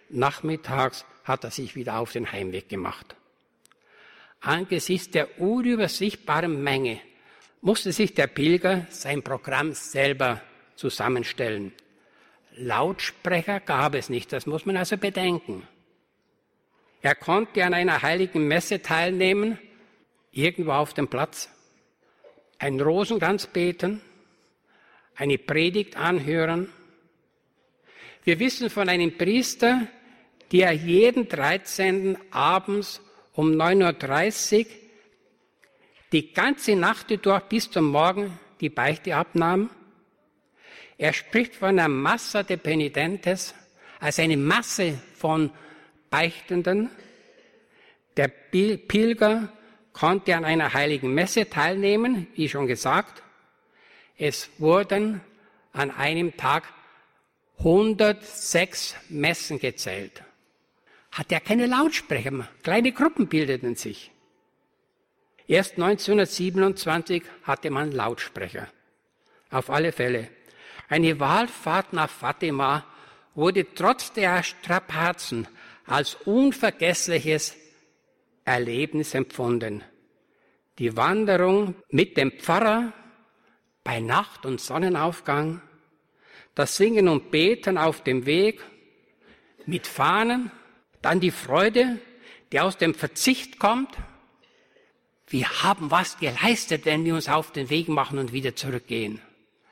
Nachmittags 0.09 1.05
hat 1.23 1.43
er 1.43 1.51
sich 1.51 1.75
wieder 1.75 1.99
auf 1.99 2.11
den 2.11 2.31
Heimweg 2.31 2.69
gemacht. 2.69 3.15
Angesichts 4.41 5.11
der 5.11 5.39
unübersichtbaren 5.39 6.61
Menge 6.61 6.99
musste 7.61 7.91
sich 7.91 8.13
der 8.13 8.27
Pilger 8.27 8.87
sein 8.89 9.21
Programm 9.21 9.73
selber 9.73 10.41
zusammenstellen. 10.75 11.73
Lautsprecher 12.55 13.59
gab 13.59 13.95
es 13.95 14.09
nicht, 14.09 14.33
das 14.33 14.45
muss 14.45 14.65
man 14.65 14.77
also 14.77 14.97
bedenken. 14.97 15.67
Er 17.01 17.15
konnte 17.15 17.63
an 17.63 17.73
einer 17.73 18.01
heiligen 18.01 18.47
Messe 18.47 18.81
teilnehmen, 18.81 19.57
irgendwo 20.31 20.71
auf 20.71 20.93
dem 20.93 21.07
Platz, 21.07 21.49
ein 22.61 22.79
Rosenkranz 22.79 23.47
beten, 23.47 24.01
eine 25.15 25.39
Predigt 25.39 25.97
anhören. 25.97 26.71
Wir 28.23 28.37
wissen 28.37 28.69
von 28.69 28.87
einem 28.87 29.17
Priester, 29.17 29.87
der 30.51 30.71
jeden 30.71 31.27
13. 31.27 32.17
abends 32.29 33.01
um 33.33 33.49
9.30 33.49 34.59
Uhr 34.59 34.65
die 36.11 36.33
ganze 36.33 36.75
Nacht 36.75 37.07
durch 37.25 37.41
bis 37.43 37.71
zum 37.71 37.85
Morgen 37.85 38.37
die 38.59 38.69
Beichte 38.69 39.15
abnahm. 39.15 39.71
Er 40.99 41.13
spricht 41.13 41.55
von 41.55 41.69
einer 41.69 41.87
Massa 41.87 42.43
de 42.43 42.57
Penitentes, 42.57 43.55
also 43.99 44.21
eine 44.21 44.37
Masse 44.37 44.99
von 45.15 45.49
Beichtenden. 46.11 46.91
Der 48.17 48.27
Pilger 48.27 49.51
konnte 49.93 50.35
an 50.35 50.45
einer 50.45 50.73
heiligen 50.73 51.13
Messe 51.13 51.49
teilnehmen, 51.49 52.27
wie 52.35 52.49
schon 52.49 52.67
gesagt. 52.67 53.23
Es 54.17 54.49
wurden 54.57 55.21
an 55.73 55.91
einem 55.91 56.35
Tag 56.37 56.63
106 57.57 58.95
Messen 59.09 59.59
gezählt 59.59 60.23
hat 61.11 61.31
er 61.31 61.41
keine 61.41 61.67
Lautsprecher 61.67 62.31
mehr. 62.31 62.47
Kleine 62.63 62.91
Gruppen 62.91 63.27
bildeten 63.27 63.75
sich. 63.75 64.11
Erst 65.47 65.73
1927 65.73 67.23
hatte 67.43 67.69
man 67.69 67.91
Lautsprecher. 67.91 68.67
Auf 69.49 69.69
alle 69.69 69.91
Fälle. 69.91 70.29
Eine 70.87 71.19
Wahlfahrt 71.19 71.93
nach 71.93 72.09
Fatima 72.09 72.85
wurde 73.35 73.65
trotz 73.73 74.13
der 74.13 74.43
Strapazen 74.43 75.47
als 75.85 76.15
unvergessliches 76.15 77.55
Erlebnis 78.45 79.13
empfunden. 79.13 79.83
Die 80.79 80.95
Wanderung 80.97 81.75
mit 81.89 82.17
dem 82.17 82.31
Pfarrer 82.31 82.93
bei 83.83 83.99
Nacht 83.99 84.45
und 84.45 84.61
Sonnenaufgang, 84.61 85.61
das 86.55 86.77
Singen 86.77 87.07
und 87.07 87.31
Beten 87.31 87.77
auf 87.77 88.03
dem 88.03 88.25
Weg 88.25 88.61
mit 89.65 89.87
Fahnen 89.87 90.51
dann 91.01 91.19
die 91.19 91.31
Freude, 91.31 91.99
die 92.51 92.59
aus 92.59 92.77
dem 92.77 92.93
Verzicht 92.93 93.59
kommt. 93.59 93.95
Wir 95.27 95.63
haben 95.63 95.91
was 95.91 96.17
geleistet, 96.19 96.85
wenn 96.85 97.05
wir 97.05 97.15
uns 97.15 97.29
auf 97.29 97.51
den 97.51 97.69
Weg 97.69 97.87
machen 97.87 98.19
und 98.19 98.33
wieder 98.33 98.55
zurückgehen. 98.55 99.21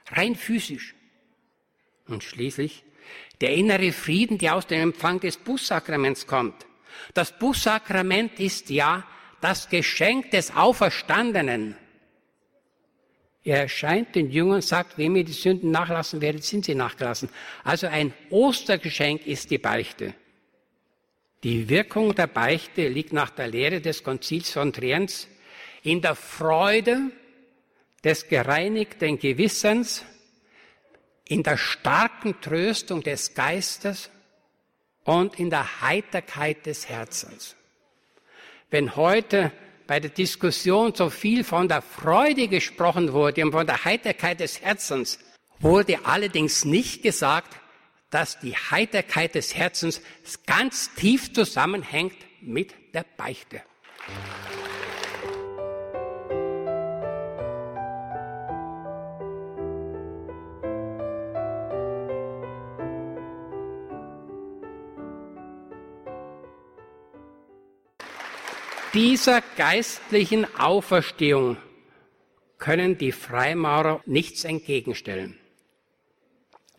Rein 0.08 0.36
physisch. 0.36 0.96
Und 2.08 2.24
schließlich 2.24 2.84
der 3.42 3.54
innere 3.54 3.92
Frieden, 3.92 4.38
der 4.38 4.56
aus 4.56 4.68
dem 4.68 4.82
Empfang 4.82 5.20
des 5.20 5.38
Bußsakraments 5.38 6.28
kommt. 6.28 6.66
Das 7.14 7.38
Bußsakrament 7.38 8.40
ist 8.40 8.70
ja 8.70 9.06
das 9.42 9.70
Geschenk 9.70 10.32
des 10.32 10.56
Auferstandenen. 10.56 11.78
Er 13.44 13.62
erscheint 13.62 14.16
den 14.16 14.30
Jüngern 14.30 14.56
und 14.56 14.64
sagt, 14.64 14.98
wem 14.98 15.16
ihr 15.16 15.24
die 15.24 15.32
Sünden 15.32 15.72
nachlassen 15.72 16.22
werdet, 16.22 16.44
sind 16.44 16.66
sie 16.66 16.76
nachgelassen. 16.76 17.30
Also 17.64 17.88
ein 17.88 18.14
Ostergeschenk 18.30 19.26
ist 19.26 19.50
die 19.50 19.58
Beichte. 19.58 20.14
Die 21.44 21.70
Wirkung 21.70 22.14
der 22.14 22.28
Beichte 22.28 22.88
liegt 22.90 23.14
nach 23.14 23.30
der 23.30 23.48
Lehre 23.48 23.80
des 23.80 24.04
Konzils 24.04 24.52
von 24.52 24.74
Trient 24.74 25.28
in 25.84 26.02
der 26.02 26.16
Freude 26.16 27.12
des 28.04 28.28
gereinigten 28.28 29.18
Gewissens, 29.18 30.04
in 31.26 31.44
der 31.44 31.58
starken 31.58 32.42
Tröstung 32.42 33.04
des 33.04 33.34
Geistes 33.34 34.10
und 35.10 35.40
in 35.40 35.50
der 35.50 35.82
Heiterkeit 35.82 36.68
des 36.68 36.88
Herzens. 36.88 37.56
Wenn 38.70 38.96
heute 38.96 39.52
bei 39.88 40.00
der 40.00 40.12
Diskussion 40.12 40.94
so 40.94 41.10
viel 41.10 41.44
von 41.44 41.68
der 41.68 41.82
Freude 41.82 42.48
gesprochen 42.48 43.12
wurde 43.12 43.44
und 43.44 43.52
von 43.52 43.66
der 43.66 43.84
Heiterkeit 43.86 44.40
des 44.40 44.62
Herzens, 44.62 45.18
wurde 45.60 46.06
allerdings 46.06 46.64
nicht 46.64 47.02
gesagt, 47.02 47.58
dass 48.12 48.40
die 48.40 48.56
Heiterkeit 48.56 49.34
des 49.34 49.56
Herzens 49.56 50.00
ganz 50.46 50.94
tief 50.94 51.34
zusammenhängt 51.34 52.18
mit 52.42 52.76
der 52.94 53.06
Beichte. 53.18 53.64
Dieser 68.94 69.42
geistlichen 69.56 70.48
Auferstehung 70.58 71.58
können 72.58 72.98
die 72.98 73.12
Freimaurer 73.12 74.02
nichts 74.08 74.46
entgegenstellen. 74.46 75.38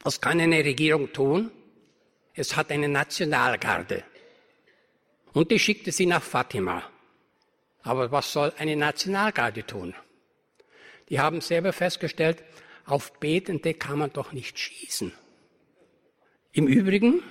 Was 0.02 0.20
kann 0.20 0.40
eine 0.40 0.64
Regierung 0.64 1.12
tun? 1.12 1.52
Es 2.34 2.56
hat 2.56 2.72
eine 2.72 2.88
Nationalgarde. 2.88 4.02
Und 5.32 5.52
die 5.52 5.60
schickte 5.60 5.92
sie 5.92 6.06
nach 6.06 6.22
Fatima. 6.22 6.82
Aber 7.82 8.10
was 8.10 8.32
soll 8.32 8.52
eine 8.58 8.74
Nationalgarde 8.74 9.64
tun? 9.64 9.94
Die 11.10 11.20
haben 11.20 11.40
selber 11.40 11.72
festgestellt, 11.72 12.42
auf 12.86 13.20
Betende 13.20 13.72
kann 13.74 14.00
man 14.00 14.12
doch 14.12 14.32
nicht 14.32 14.58
schießen. 14.58 15.12
Im 16.50 16.66
Übrigen 16.66 17.22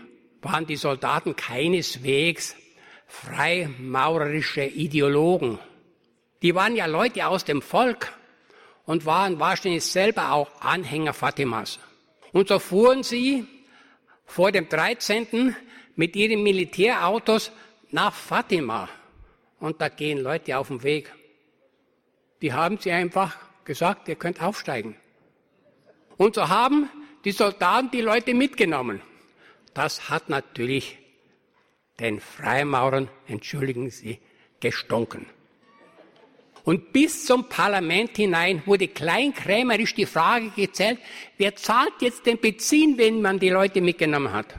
waren 0.41 0.65
die 0.65 0.77
Soldaten 0.77 1.35
keineswegs 1.35 2.55
freimaurerische 3.09 4.63
Ideologen. 4.63 5.59
Die 6.41 6.55
waren 6.55 6.75
ja 6.75 6.85
Leute 6.85 7.27
aus 7.27 7.43
dem 7.43 7.61
Volk 7.61 8.13
und 8.85 9.05
waren 9.05 9.39
wahrscheinlich 9.39 9.83
selber 9.83 10.31
auch 10.31 10.61
Anhänger 10.61 11.13
Fatimas. 11.13 11.79
Und 12.31 12.47
so 12.47 12.59
fuhren 12.59 13.03
sie 13.03 13.45
vor 14.25 14.51
dem 14.51 14.69
13. 14.69 15.55
mit 15.95 16.15
ihren 16.15 16.43
Militärautos 16.43 17.51
nach 17.89 18.13
Fatima. 18.13 18.87
Und 19.59 19.81
da 19.81 19.89
gehen 19.89 20.19
Leute 20.19 20.57
auf 20.57 20.67
dem 20.67 20.83
Weg. 20.83 21.11
Die 22.41 22.53
haben 22.53 22.77
sie 22.77 22.91
einfach 22.91 23.35
gesagt, 23.65 24.07
ihr 24.07 24.15
könnt 24.15 24.41
aufsteigen. 24.41 24.95
Und 26.15 26.35
so 26.35 26.47
haben 26.47 26.89
die 27.25 27.31
Soldaten 27.31 27.91
die 27.91 28.01
Leute 28.01 28.33
mitgenommen. 28.33 29.01
Das 29.73 30.09
hat 30.09 30.29
natürlich 30.29 30.97
den 31.99 32.19
Freimaurern, 32.19 33.09
entschuldigen 33.27 33.89
Sie, 33.89 34.19
gestunken. 34.59 35.25
Und 36.63 36.93
bis 36.93 37.25
zum 37.25 37.49
Parlament 37.49 38.17
hinein 38.17 38.61
wurde 38.65 38.87
kleinkrämerisch 38.87 39.95
die 39.95 40.05
Frage 40.05 40.49
gezählt, 40.49 40.99
wer 41.37 41.55
zahlt 41.55 41.93
jetzt 42.01 42.25
den 42.25 42.37
Benzin, 42.37 42.97
wenn 42.97 43.21
man 43.21 43.39
die 43.39 43.49
Leute 43.49 43.81
mitgenommen 43.81 44.31
hat? 44.31 44.55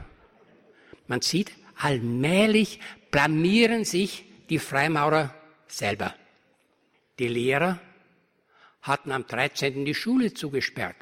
Man 1.07 1.21
sieht, 1.21 1.51
allmählich 1.77 2.79
blamieren 3.11 3.85
sich 3.85 4.25
die 4.49 4.59
Freimaurer 4.59 5.33
selber. 5.67 6.13
Die 7.19 7.27
Lehrer 7.27 7.79
hatten 8.81 9.11
am 9.11 9.27
13. 9.27 9.85
die 9.85 9.93
Schule 9.93 10.33
zugesperrt. 10.33 10.97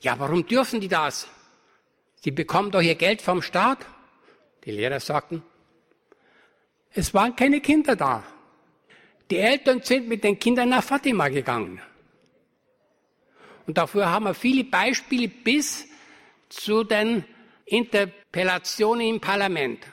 Ja, 0.00 0.18
warum 0.18 0.46
dürfen 0.46 0.80
die 0.80 0.88
das? 0.88 1.28
Sie 2.16 2.30
bekommen 2.30 2.70
doch 2.70 2.82
ihr 2.82 2.94
Geld 2.94 3.22
vom 3.22 3.42
Staat. 3.42 3.84
Die 4.68 4.74
Lehrer 4.74 5.00
sagten, 5.00 5.42
es 6.92 7.14
waren 7.14 7.34
keine 7.34 7.62
Kinder 7.62 7.96
da. 7.96 8.22
Die 9.30 9.38
Eltern 9.38 9.80
sind 9.80 10.08
mit 10.08 10.22
den 10.22 10.38
Kindern 10.38 10.68
nach 10.68 10.84
Fatima 10.84 11.30
gegangen. 11.30 11.80
Und 13.66 13.78
dafür 13.78 14.10
haben 14.10 14.26
wir 14.26 14.34
viele 14.34 14.64
Beispiele 14.64 15.28
bis 15.28 15.88
zu 16.50 16.84
den 16.84 17.24
Interpellationen 17.64 19.06
im 19.06 19.20
Parlament. 19.22 19.86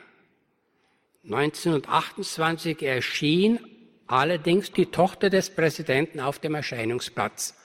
1928 1.24 2.84
erschien 2.84 3.60
allerdings 4.08 4.74
die 4.74 4.88
Tochter 4.88 5.30
des 5.30 5.56
Präsidenten 5.56 6.20
auf 6.20 6.40
dem 6.40 6.54
Erscheinungsplatz. 6.54 7.58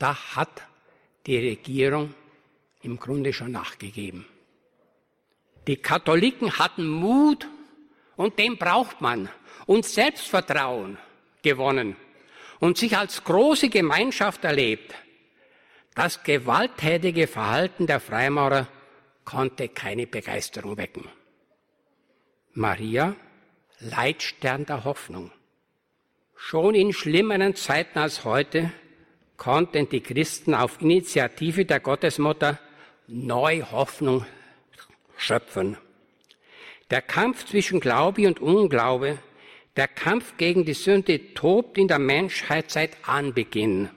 Da 0.00 0.34
hat 0.34 0.66
die 1.26 1.36
Regierung 1.36 2.12
im 2.82 2.98
Grunde 2.98 3.32
schon 3.32 3.52
nachgegeben. 3.52 4.26
Die 5.66 5.76
Katholiken 5.76 6.58
hatten 6.58 6.86
Mut 6.86 7.46
und 8.16 8.38
den 8.38 8.56
braucht 8.56 9.00
man 9.00 9.28
und 9.66 9.84
Selbstvertrauen 9.84 10.98
gewonnen 11.42 11.96
und 12.58 12.78
sich 12.78 12.96
als 12.96 13.24
große 13.24 13.68
Gemeinschaft 13.68 14.44
erlebt. 14.44 14.94
Das 15.94 16.22
gewalttätige 16.22 17.26
Verhalten 17.26 17.86
der 17.86 18.00
Freimaurer 18.00 18.68
konnte 19.24 19.68
keine 19.68 20.06
Begeisterung 20.06 20.76
wecken. 20.76 21.08
Maria, 22.52 23.14
Leitstern 23.78 24.66
der 24.66 24.84
Hoffnung. 24.84 25.30
Schon 26.36 26.74
in 26.74 26.92
schlimmeren 26.92 27.54
Zeiten 27.54 27.98
als 27.98 28.24
heute 28.24 28.72
konnten 29.36 29.88
die 29.88 30.00
Christen 30.00 30.54
auf 30.54 30.80
Initiative 30.80 31.64
der 31.64 31.80
Gottesmutter 31.80 32.58
neu 33.06 33.62
Hoffnung 33.62 34.26
schöpfen. 35.20 35.76
Der 36.90 37.02
Kampf 37.02 37.46
zwischen 37.46 37.80
Glaube 37.80 38.26
und 38.26 38.40
Unglaube, 38.40 39.18
der 39.76 39.86
Kampf 39.86 40.36
gegen 40.36 40.64
die 40.64 40.74
Sünde 40.74 41.34
tobt 41.34 41.78
in 41.78 41.88
der 41.88 41.98
Menschheit 41.98 42.70
seit 42.70 42.96
Anbeginn 43.08 43.90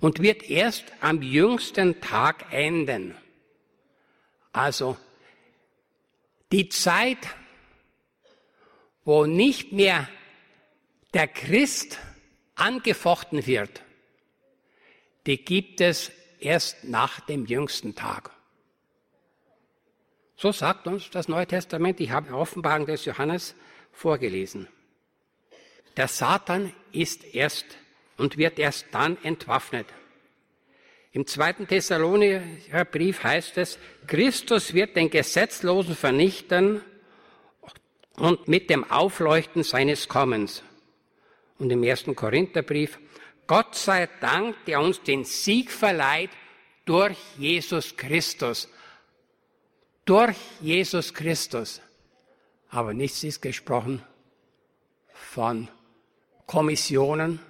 und 0.00 0.20
wird 0.20 0.48
erst 0.48 0.84
am 1.00 1.22
jüngsten 1.22 2.00
Tag 2.00 2.52
enden. 2.52 3.14
Also 4.52 4.96
die 6.52 6.68
Zeit, 6.68 7.18
wo 9.04 9.26
nicht 9.26 9.72
mehr 9.72 10.08
der 11.14 11.28
Christ 11.28 11.98
angefochten 12.54 13.46
wird, 13.46 13.82
die 15.26 15.44
gibt 15.44 15.80
es 15.80 16.10
erst 16.40 16.84
nach 16.84 17.20
dem 17.20 17.46
jüngsten 17.46 17.94
Tag. 17.94 18.30
So 20.40 20.52
sagt 20.52 20.86
uns 20.86 21.10
das 21.10 21.28
Neue 21.28 21.46
Testament, 21.46 22.00
ich 22.00 22.10
habe 22.10 22.32
Offenbarung 22.32 22.86
des 22.86 23.04
Johannes 23.04 23.54
vorgelesen. 23.92 24.68
Der 25.98 26.08
Satan 26.08 26.72
ist 26.92 27.34
erst 27.34 27.66
und 28.16 28.38
wird 28.38 28.58
erst 28.58 28.86
dann 28.92 29.22
entwaffnet. 29.22 29.86
Im 31.12 31.26
zweiten 31.26 31.68
Thessalonicher 31.68 32.86
Brief 32.86 33.22
heißt 33.22 33.58
es, 33.58 33.78
Christus 34.06 34.72
wird 34.72 34.96
den 34.96 35.10
Gesetzlosen 35.10 35.94
vernichten 35.94 36.80
und 38.16 38.48
mit 38.48 38.70
dem 38.70 38.90
Aufleuchten 38.90 39.62
seines 39.62 40.08
Kommens. 40.08 40.62
Und 41.58 41.70
im 41.70 41.82
ersten 41.82 42.16
Korintherbrief, 42.16 42.98
Gott 43.46 43.74
sei 43.74 44.08
Dank, 44.22 44.56
der 44.64 44.80
uns 44.80 45.02
den 45.02 45.24
Sieg 45.24 45.70
verleiht 45.70 46.30
durch 46.86 47.18
Jesus 47.36 47.94
Christus. 47.94 48.70
Durch 50.04 50.36
Jesus 50.60 51.12
Christus. 51.14 51.80
Aber 52.70 52.94
nichts 52.94 53.24
ist 53.24 53.40
gesprochen 53.40 54.02
von 55.12 55.68
Kommissionen, 56.46 57.40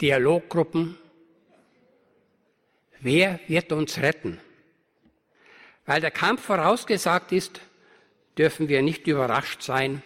Dialoggruppen. 0.00 0.96
Wer 3.00 3.40
wird 3.48 3.72
uns 3.72 3.98
retten? 3.98 4.40
Weil 5.86 6.00
der 6.00 6.10
Kampf 6.10 6.42
vorausgesagt 6.42 7.32
ist, 7.32 7.60
dürfen 8.38 8.68
wir 8.68 8.82
nicht 8.82 9.06
überrascht 9.06 9.62
sein, 9.62 10.02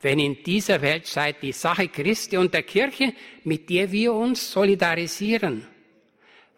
wenn 0.00 0.18
in 0.18 0.42
dieser 0.44 0.82
Weltzeit 0.82 1.42
die 1.42 1.52
Sache 1.52 1.88
Christi 1.88 2.36
und 2.36 2.54
der 2.54 2.62
Kirche, 2.62 3.12
mit 3.44 3.70
der 3.70 3.90
wir 3.92 4.12
uns 4.12 4.52
solidarisieren, 4.52 5.66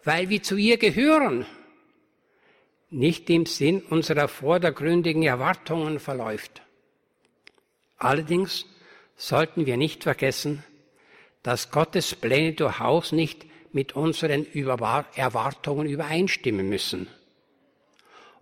weil 0.05 0.28
wir 0.28 0.42
zu 0.42 0.57
ihr 0.57 0.76
gehören, 0.76 1.46
nicht 2.91 3.28
im 3.30 3.47
Sinn 3.47 3.82
unserer 3.82 4.28
vordergründigen 4.28 5.22
Erwartungen 5.22 6.01
verläuft. 6.01 6.62
Allerdings 7.99 8.66
sollten 9.16 9.66
wir 9.66 9.76
nicht 9.76 10.05
vergessen, 10.05 10.64
dass 11.43 11.70
Gottes 11.70 12.14
Pläne 12.14 12.53
durchaus 12.53 13.12
nicht 13.12 13.47
mit 13.72 13.95
unseren 13.95 14.47
Erwartungen 14.55 15.86
übereinstimmen 15.86 16.68
müssen. 16.68 17.09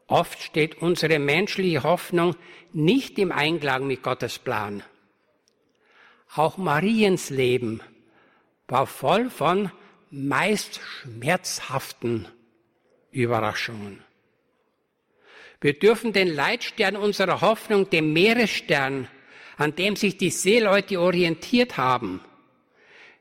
Oft 0.06 0.40
steht 0.40 0.80
unsere 0.80 1.18
menschliche 1.18 1.82
Hoffnung 1.82 2.36
nicht 2.72 3.18
im 3.18 3.32
Einklang 3.32 3.86
mit 3.86 4.02
Gottes 4.02 4.38
Plan. 4.38 4.84
Auch 6.34 6.58
Mariens 6.58 7.30
Leben 7.30 7.80
war 8.68 8.86
voll 8.86 9.30
von 9.30 9.72
meist 10.10 10.80
schmerzhaften 10.80 12.28
Überraschungen. 13.10 14.05
Wir 15.60 15.78
dürfen 15.78 16.12
den 16.12 16.28
Leitstern 16.28 16.96
unserer 16.96 17.40
Hoffnung, 17.40 17.88
dem 17.90 18.12
Meeresstern, 18.12 19.08
an 19.56 19.74
dem 19.74 19.96
sich 19.96 20.18
die 20.18 20.30
Seeleute 20.30 21.00
orientiert 21.00 21.76
haben, 21.76 22.20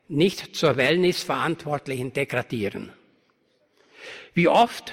nicht 0.08 0.54
zur 0.54 0.76
Wellnessverantwortlichen 0.76 2.12
degradieren. 2.12 2.92
Wie 4.34 4.48
oft 4.48 4.92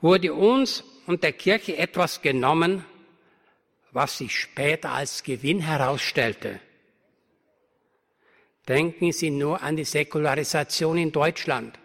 wurde 0.00 0.32
uns 0.32 0.82
und 1.06 1.22
der 1.22 1.32
Kirche 1.32 1.76
etwas 1.76 2.22
genommen, 2.22 2.84
was 3.92 4.18
sich 4.18 4.38
später 4.38 4.92
als 4.92 5.22
Gewinn 5.22 5.60
herausstellte. 5.60 6.60
Denken 8.66 9.12
Sie 9.12 9.30
nur 9.30 9.62
an 9.62 9.76
die 9.76 9.84
Säkularisation 9.84 10.96
in 10.96 11.12
Deutschland. 11.12 11.78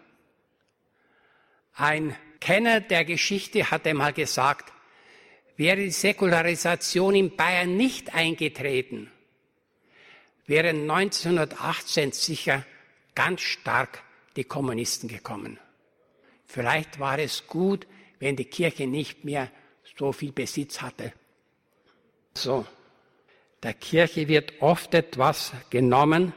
Ein 1.74 2.16
Kenner 2.40 2.80
der 2.80 3.04
Geschichte 3.04 3.70
hat 3.70 3.86
einmal 3.86 4.12
gesagt, 4.12 4.72
wäre 5.58 5.82
die 5.82 5.90
Säkularisation 5.90 7.14
in 7.14 7.36
Bayern 7.36 7.76
nicht 7.76 8.14
eingetreten, 8.14 9.10
wären 10.46 10.90
1918 10.90 12.12
sicher 12.12 12.64
ganz 13.14 13.42
stark 13.42 14.02
die 14.36 14.44
Kommunisten 14.44 15.08
gekommen. 15.08 15.58
Vielleicht 16.46 16.98
war 17.00 17.18
es 17.18 17.46
gut, 17.46 17.86
wenn 18.20 18.36
die 18.36 18.46
Kirche 18.46 18.86
nicht 18.86 19.24
mehr 19.24 19.50
so 19.98 20.12
viel 20.12 20.32
Besitz 20.32 20.80
hatte. 20.80 21.12
So, 22.34 22.64
der 23.62 23.74
Kirche 23.74 24.28
wird 24.28 24.62
oft 24.62 24.94
etwas 24.94 25.52
genommen, 25.70 26.32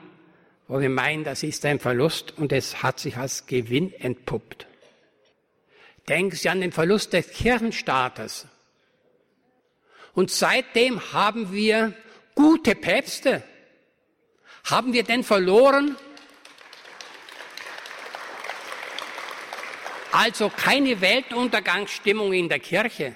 wo 0.68 0.80
wir 0.80 0.90
meinen, 0.90 1.24
das 1.24 1.44
ist 1.44 1.64
ein 1.66 1.80
Verlust 1.80 2.38
und 2.38 2.52
es 2.52 2.82
hat 2.82 3.00
sich 3.00 3.18
als 3.18 3.46
Gewinn 3.46 3.94
entpuppt. 3.94 4.66
Denken 6.10 6.36
Sie 6.36 6.50
an 6.50 6.62
den 6.62 6.72
Verlust 6.72 7.14
des 7.14 7.30
Kirchenstaates. 7.30 8.48
Und 10.14 10.32
seitdem 10.32 11.14
haben 11.14 11.52
wir 11.52 11.94
gute 12.36 12.76
Päpste. 12.76 13.44
Haben 14.66 14.94
wir 14.94 15.04
denn 15.04 15.24
verloren? 15.24 15.96
Also 20.12 20.50
keine 20.50 21.00
Weltuntergangsstimmung 21.00 22.34
in 22.34 22.50
der 22.50 22.60
Kirche. 22.60 23.16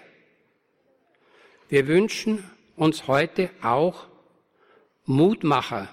Wir 1.67 1.87
wünschen 1.87 2.49
uns 2.75 3.07
heute 3.07 3.49
auch 3.61 4.07
Mutmacher, 5.05 5.89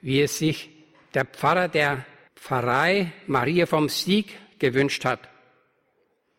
wie 0.00 0.20
es 0.20 0.38
sich 0.38 0.70
der 1.14 1.24
Pfarrer 1.24 1.68
der 1.68 2.04
Pfarrei 2.34 3.12
Maria 3.26 3.66
vom 3.66 3.88
Sieg 3.88 4.36
gewünscht 4.58 5.04
hat. 5.04 5.28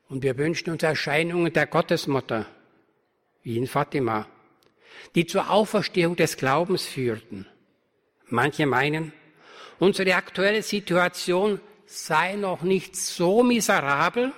Und 0.09 0.21
wir 0.21 0.37
wünschen 0.37 0.71
uns 0.71 0.83
Erscheinungen 0.83 1.53
der 1.53 1.65
Gottesmutter, 1.65 2.45
wie 3.43 3.57
in 3.57 3.67
Fatima, 3.67 4.27
die 5.15 5.25
zur 5.25 5.49
Auferstehung 5.49 6.15
des 6.15 6.37
Glaubens 6.37 6.85
führten. 6.85 7.45
Manche 8.27 8.65
meinen, 8.65 9.13
unsere 9.79 10.15
aktuelle 10.15 10.63
Situation 10.63 11.59
sei 11.85 12.35
noch 12.35 12.63
nicht 12.63 12.95
so 12.95 13.43
miserabel 13.43 14.31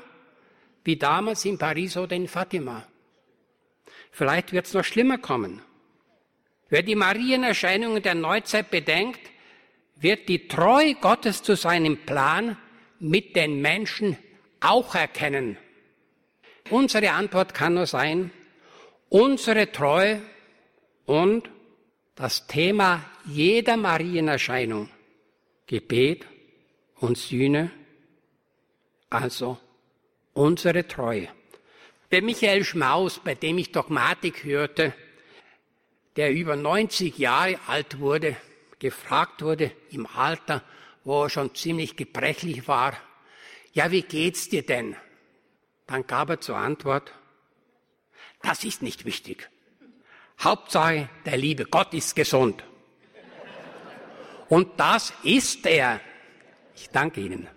wie 0.84 0.98
damals 0.98 1.46
in 1.46 1.58
Paris 1.58 1.98
oder 1.98 2.16
in 2.16 2.28
Fatima. 2.28 2.86
Vielleicht 4.12 4.54
wird 4.54 4.66
es 4.66 4.74
noch 4.74 4.84
schlimmer 4.84 5.18
kommen. 5.18 5.62
Wer 6.70 6.84
die 6.84 6.96
Marienerscheinungen 6.96 8.02
der 8.02 8.16
Neuzeit 8.16 8.72
bedenkt, 8.72 9.20
wird 9.96 10.28
die 10.30 10.48
Treue 10.48 10.96
Gottes 10.96 11.44
zu 11.44 11.56
seinem 11.56 11.98
Plan 11.98 12.58
mit 13.00 13.36
den 13.36 13.62
Menschen 13.62 14.18
auch 14.60 14.96
erkennen. 14.96 15.58
Unsere 16.70 17.12
Antwort 17.12 17.54
kann 17.54 17.76
nur 17.76 17.86
sein, 17.86 18.32
unsere 19.10 19.72
Treue 19.72 20.22
und 21.06 21.50
das 22.16 22.48
Thema 22.48 23.04
jeder 23.26 23.78
Marienerscheinung, 23.78 24.90
Gebet 25.68 26.26
und 26.96 27.18
Sühne, 27.18 27.72
also 29.10 29.58
unsere 30.34 30.88
Treue. 30.88 31.28
Der 32.12 32.22
Michael 32.22 32.64
Schmaus, 32.64 33.20
bei 33.24 33.36
dem 33.36 33.58
ich 33.58 33.72
Dogmatik 33.72 34.44
hörte, 34.44 34.94
der 36.16 36.32
über 36.32 36.56
90 36.56 37.18
Jahre 37.18 37.60
alt 37.68 38.00
wurde, 38.00 38.38
gefragt 38.80 39.42
wurde 39.42 39.72
im 39.92 40.06
Alter, 40.06 40.64
wo 41.04 41.24
er 41.24 41.30
schon 41.30 41.54
ziemlich 41.56 41.96
gebrechlich 41.96 42.68
war, 42.68 42.98
ja, 43.74 43.92
wie 43.92 44.04
geht's 44.04 44.48
dir 44.48 44.66
denn? 44.66 44.96
Dann 45.86 46.08
gab 46.08 46.30
er 46.30 46.40
zur 46.40 46.56
Antwort, 46.56 47.12
das 48.42 48.64
ist 48.64 48.82
nicht 48.82 49.06
wichtig. 49.06 49.50
Hauptsache, 50.40 51.10
der 51.26 51.38
liebe 51.38 51.66
Gott 51.66 51.94
ist 51.94 52.16
gesund. 52.16 52.64
Und 54.50 54.80
das 54.80 55.14
ist 55.24 55.66
er. 55.66 56.00
Ich 56.76 56.90
danke 56.90 57.22
Ihnen. 57.22 57.48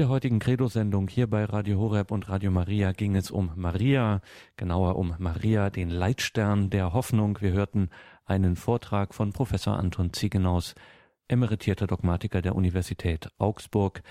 Der 0.00 0.08
heutigen 0.08 0.38
Credo-Sendung 0.38 1.08
hier 1.08 1.26
bei 1.26 1.44
Radio 1.44 1.78
Horeb 1.78 2.10
und 2.10 2.30
Radio 2.30 2.50
Maria 2.50 2.92
ging 2.92 3.16
es 3.16 3.30
um 3.30 3.50
Maria, 3.54 4.22
genauer 4.56 4.96
um 4.96 5.14
Maria, 5.18 5.68
den 5.68 5.90
Leitstern 5.90 6.70
der 6.70 6.94
Hoffnung. 6.94 7.36
Wir 7.42 7.52
hörten 7.52 7.90
einen 8.24 8.56
Vortrag 8.56 9.12
von 9.12 9.34
Professor 9.34 9.76
Anton 9.76 10.14
Ziegenaus, 10.14 10.74
emeritierter 11.28 11.86
Dogmatiker 11.86 12.40
der 12.40 12.56
Universität 12.56 13.28
Augsburg. 13.36 14.02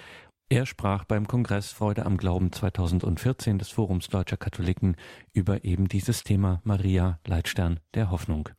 Er 0.51 0.65
sprach 0.65 1.03
beim 1.03 1.27
Kongress 1.27 1.71
Freude 1.71 2.07
am 2.07 2.17
Glauben 2.17 2.51
2014 2.51 3.59
des 3.59 3.69
Forums 3.69 4.07
Deutscher 4.07 4.35
Katholiken 4.35 4.95
über 5.31 5.63
eben 5.63 5.87
dieses 5.87 6.23
Thema 6.23 6.59
Maria, 6.63 7.19
Leitstern 7.27 7.79
der 7.93 8.09
Hoffnung. 8.09 8.49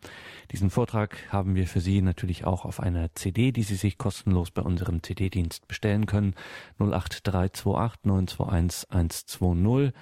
Diesen 0.52 0.70
Vortrag 0.70 1.16
haben 1.30 1.56
wir 1.56 1.66
für 1.66 1.80
Sie 1.80 2.00
natürlich 2.00 2.44
auch 2.44 2.64
auf 2.64 2.78
einer 2.78 3.12
CD, 3.16 3.50
die 3.50 3.64
Sie 3.64 3.74
sich 3.74 3.98
kostenlos 3.98 4.52
bei 4.52 4.62
unserem 4.62 5.02
CD-Dienst 5.02 5.66
bestellen 5.66 6.06
können. 6.06 6.36
08328 6.78 8.04
921 8.04 8.88
120 8.88 9.92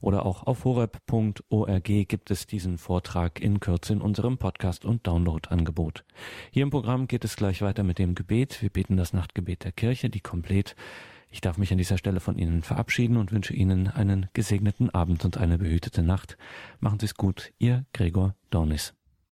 oder 0.00 0.26
auch 0.26 0.48
auf 0.48 0.64
horeb.org 0.64 1.84
gibt 1.84 2.32
es 2.32 2.48
diesen 2.48 2.76
Vortrag 2.76 3.40
in 3.40 3.60
Kürze 3.60 3.92
in 3.92 4.00
unserem 4.00 4.36
Podcast- 4.36 4.84
und 4.84 5.06
Download-Angebot. 5.06 6.04
Hier 6.50 6.64
im 6.64 6.70
Programm 6.70 7.06
geht 7.06 7.24
es 7.24 7.36
gleich 7.36 7.62
weiter 7.62 7.84
mit 7.84 8.00
dem 8.00 8.16
Gebet. 8.16 8.60
Wir 8.62 8.70
beten 8.70 8.96
das 8.96 9.12
Nachtgebet 9.12 9.62
der 9.62 9.70
Kirche, 9.70 10.10
die 10.10 10.20
komplett 10.20 10.74
ich 11.36 11.42
darf 11.42 11.58
mich 11.58 11.70
an 11.70 11.76
dieser 11.76 11.98
Stelle 11.98 12.20
von 12.20 12.38
Ihnen 12.38 12.62
verabschieden 12.62 13.18
und 13.18 13.30
wünsche 13.30 13.52
Ihnen 13.52 13.88
einen 13.88 14.26
gesegneten 14.32 14.88
Abend 14.88 15.22
und 15.26 15.36
eine 15.36 15.58
behütete 15.58 16.02
Nacht. 16.02 16.38
Machen 16.80 16.98
Sie 16.98 17.04
es 17.04 17.14
gut, 17.14 17.52
Ihr 17.58 17.84
Gregor 17.92 18.34
Dornis. 18.48 18.94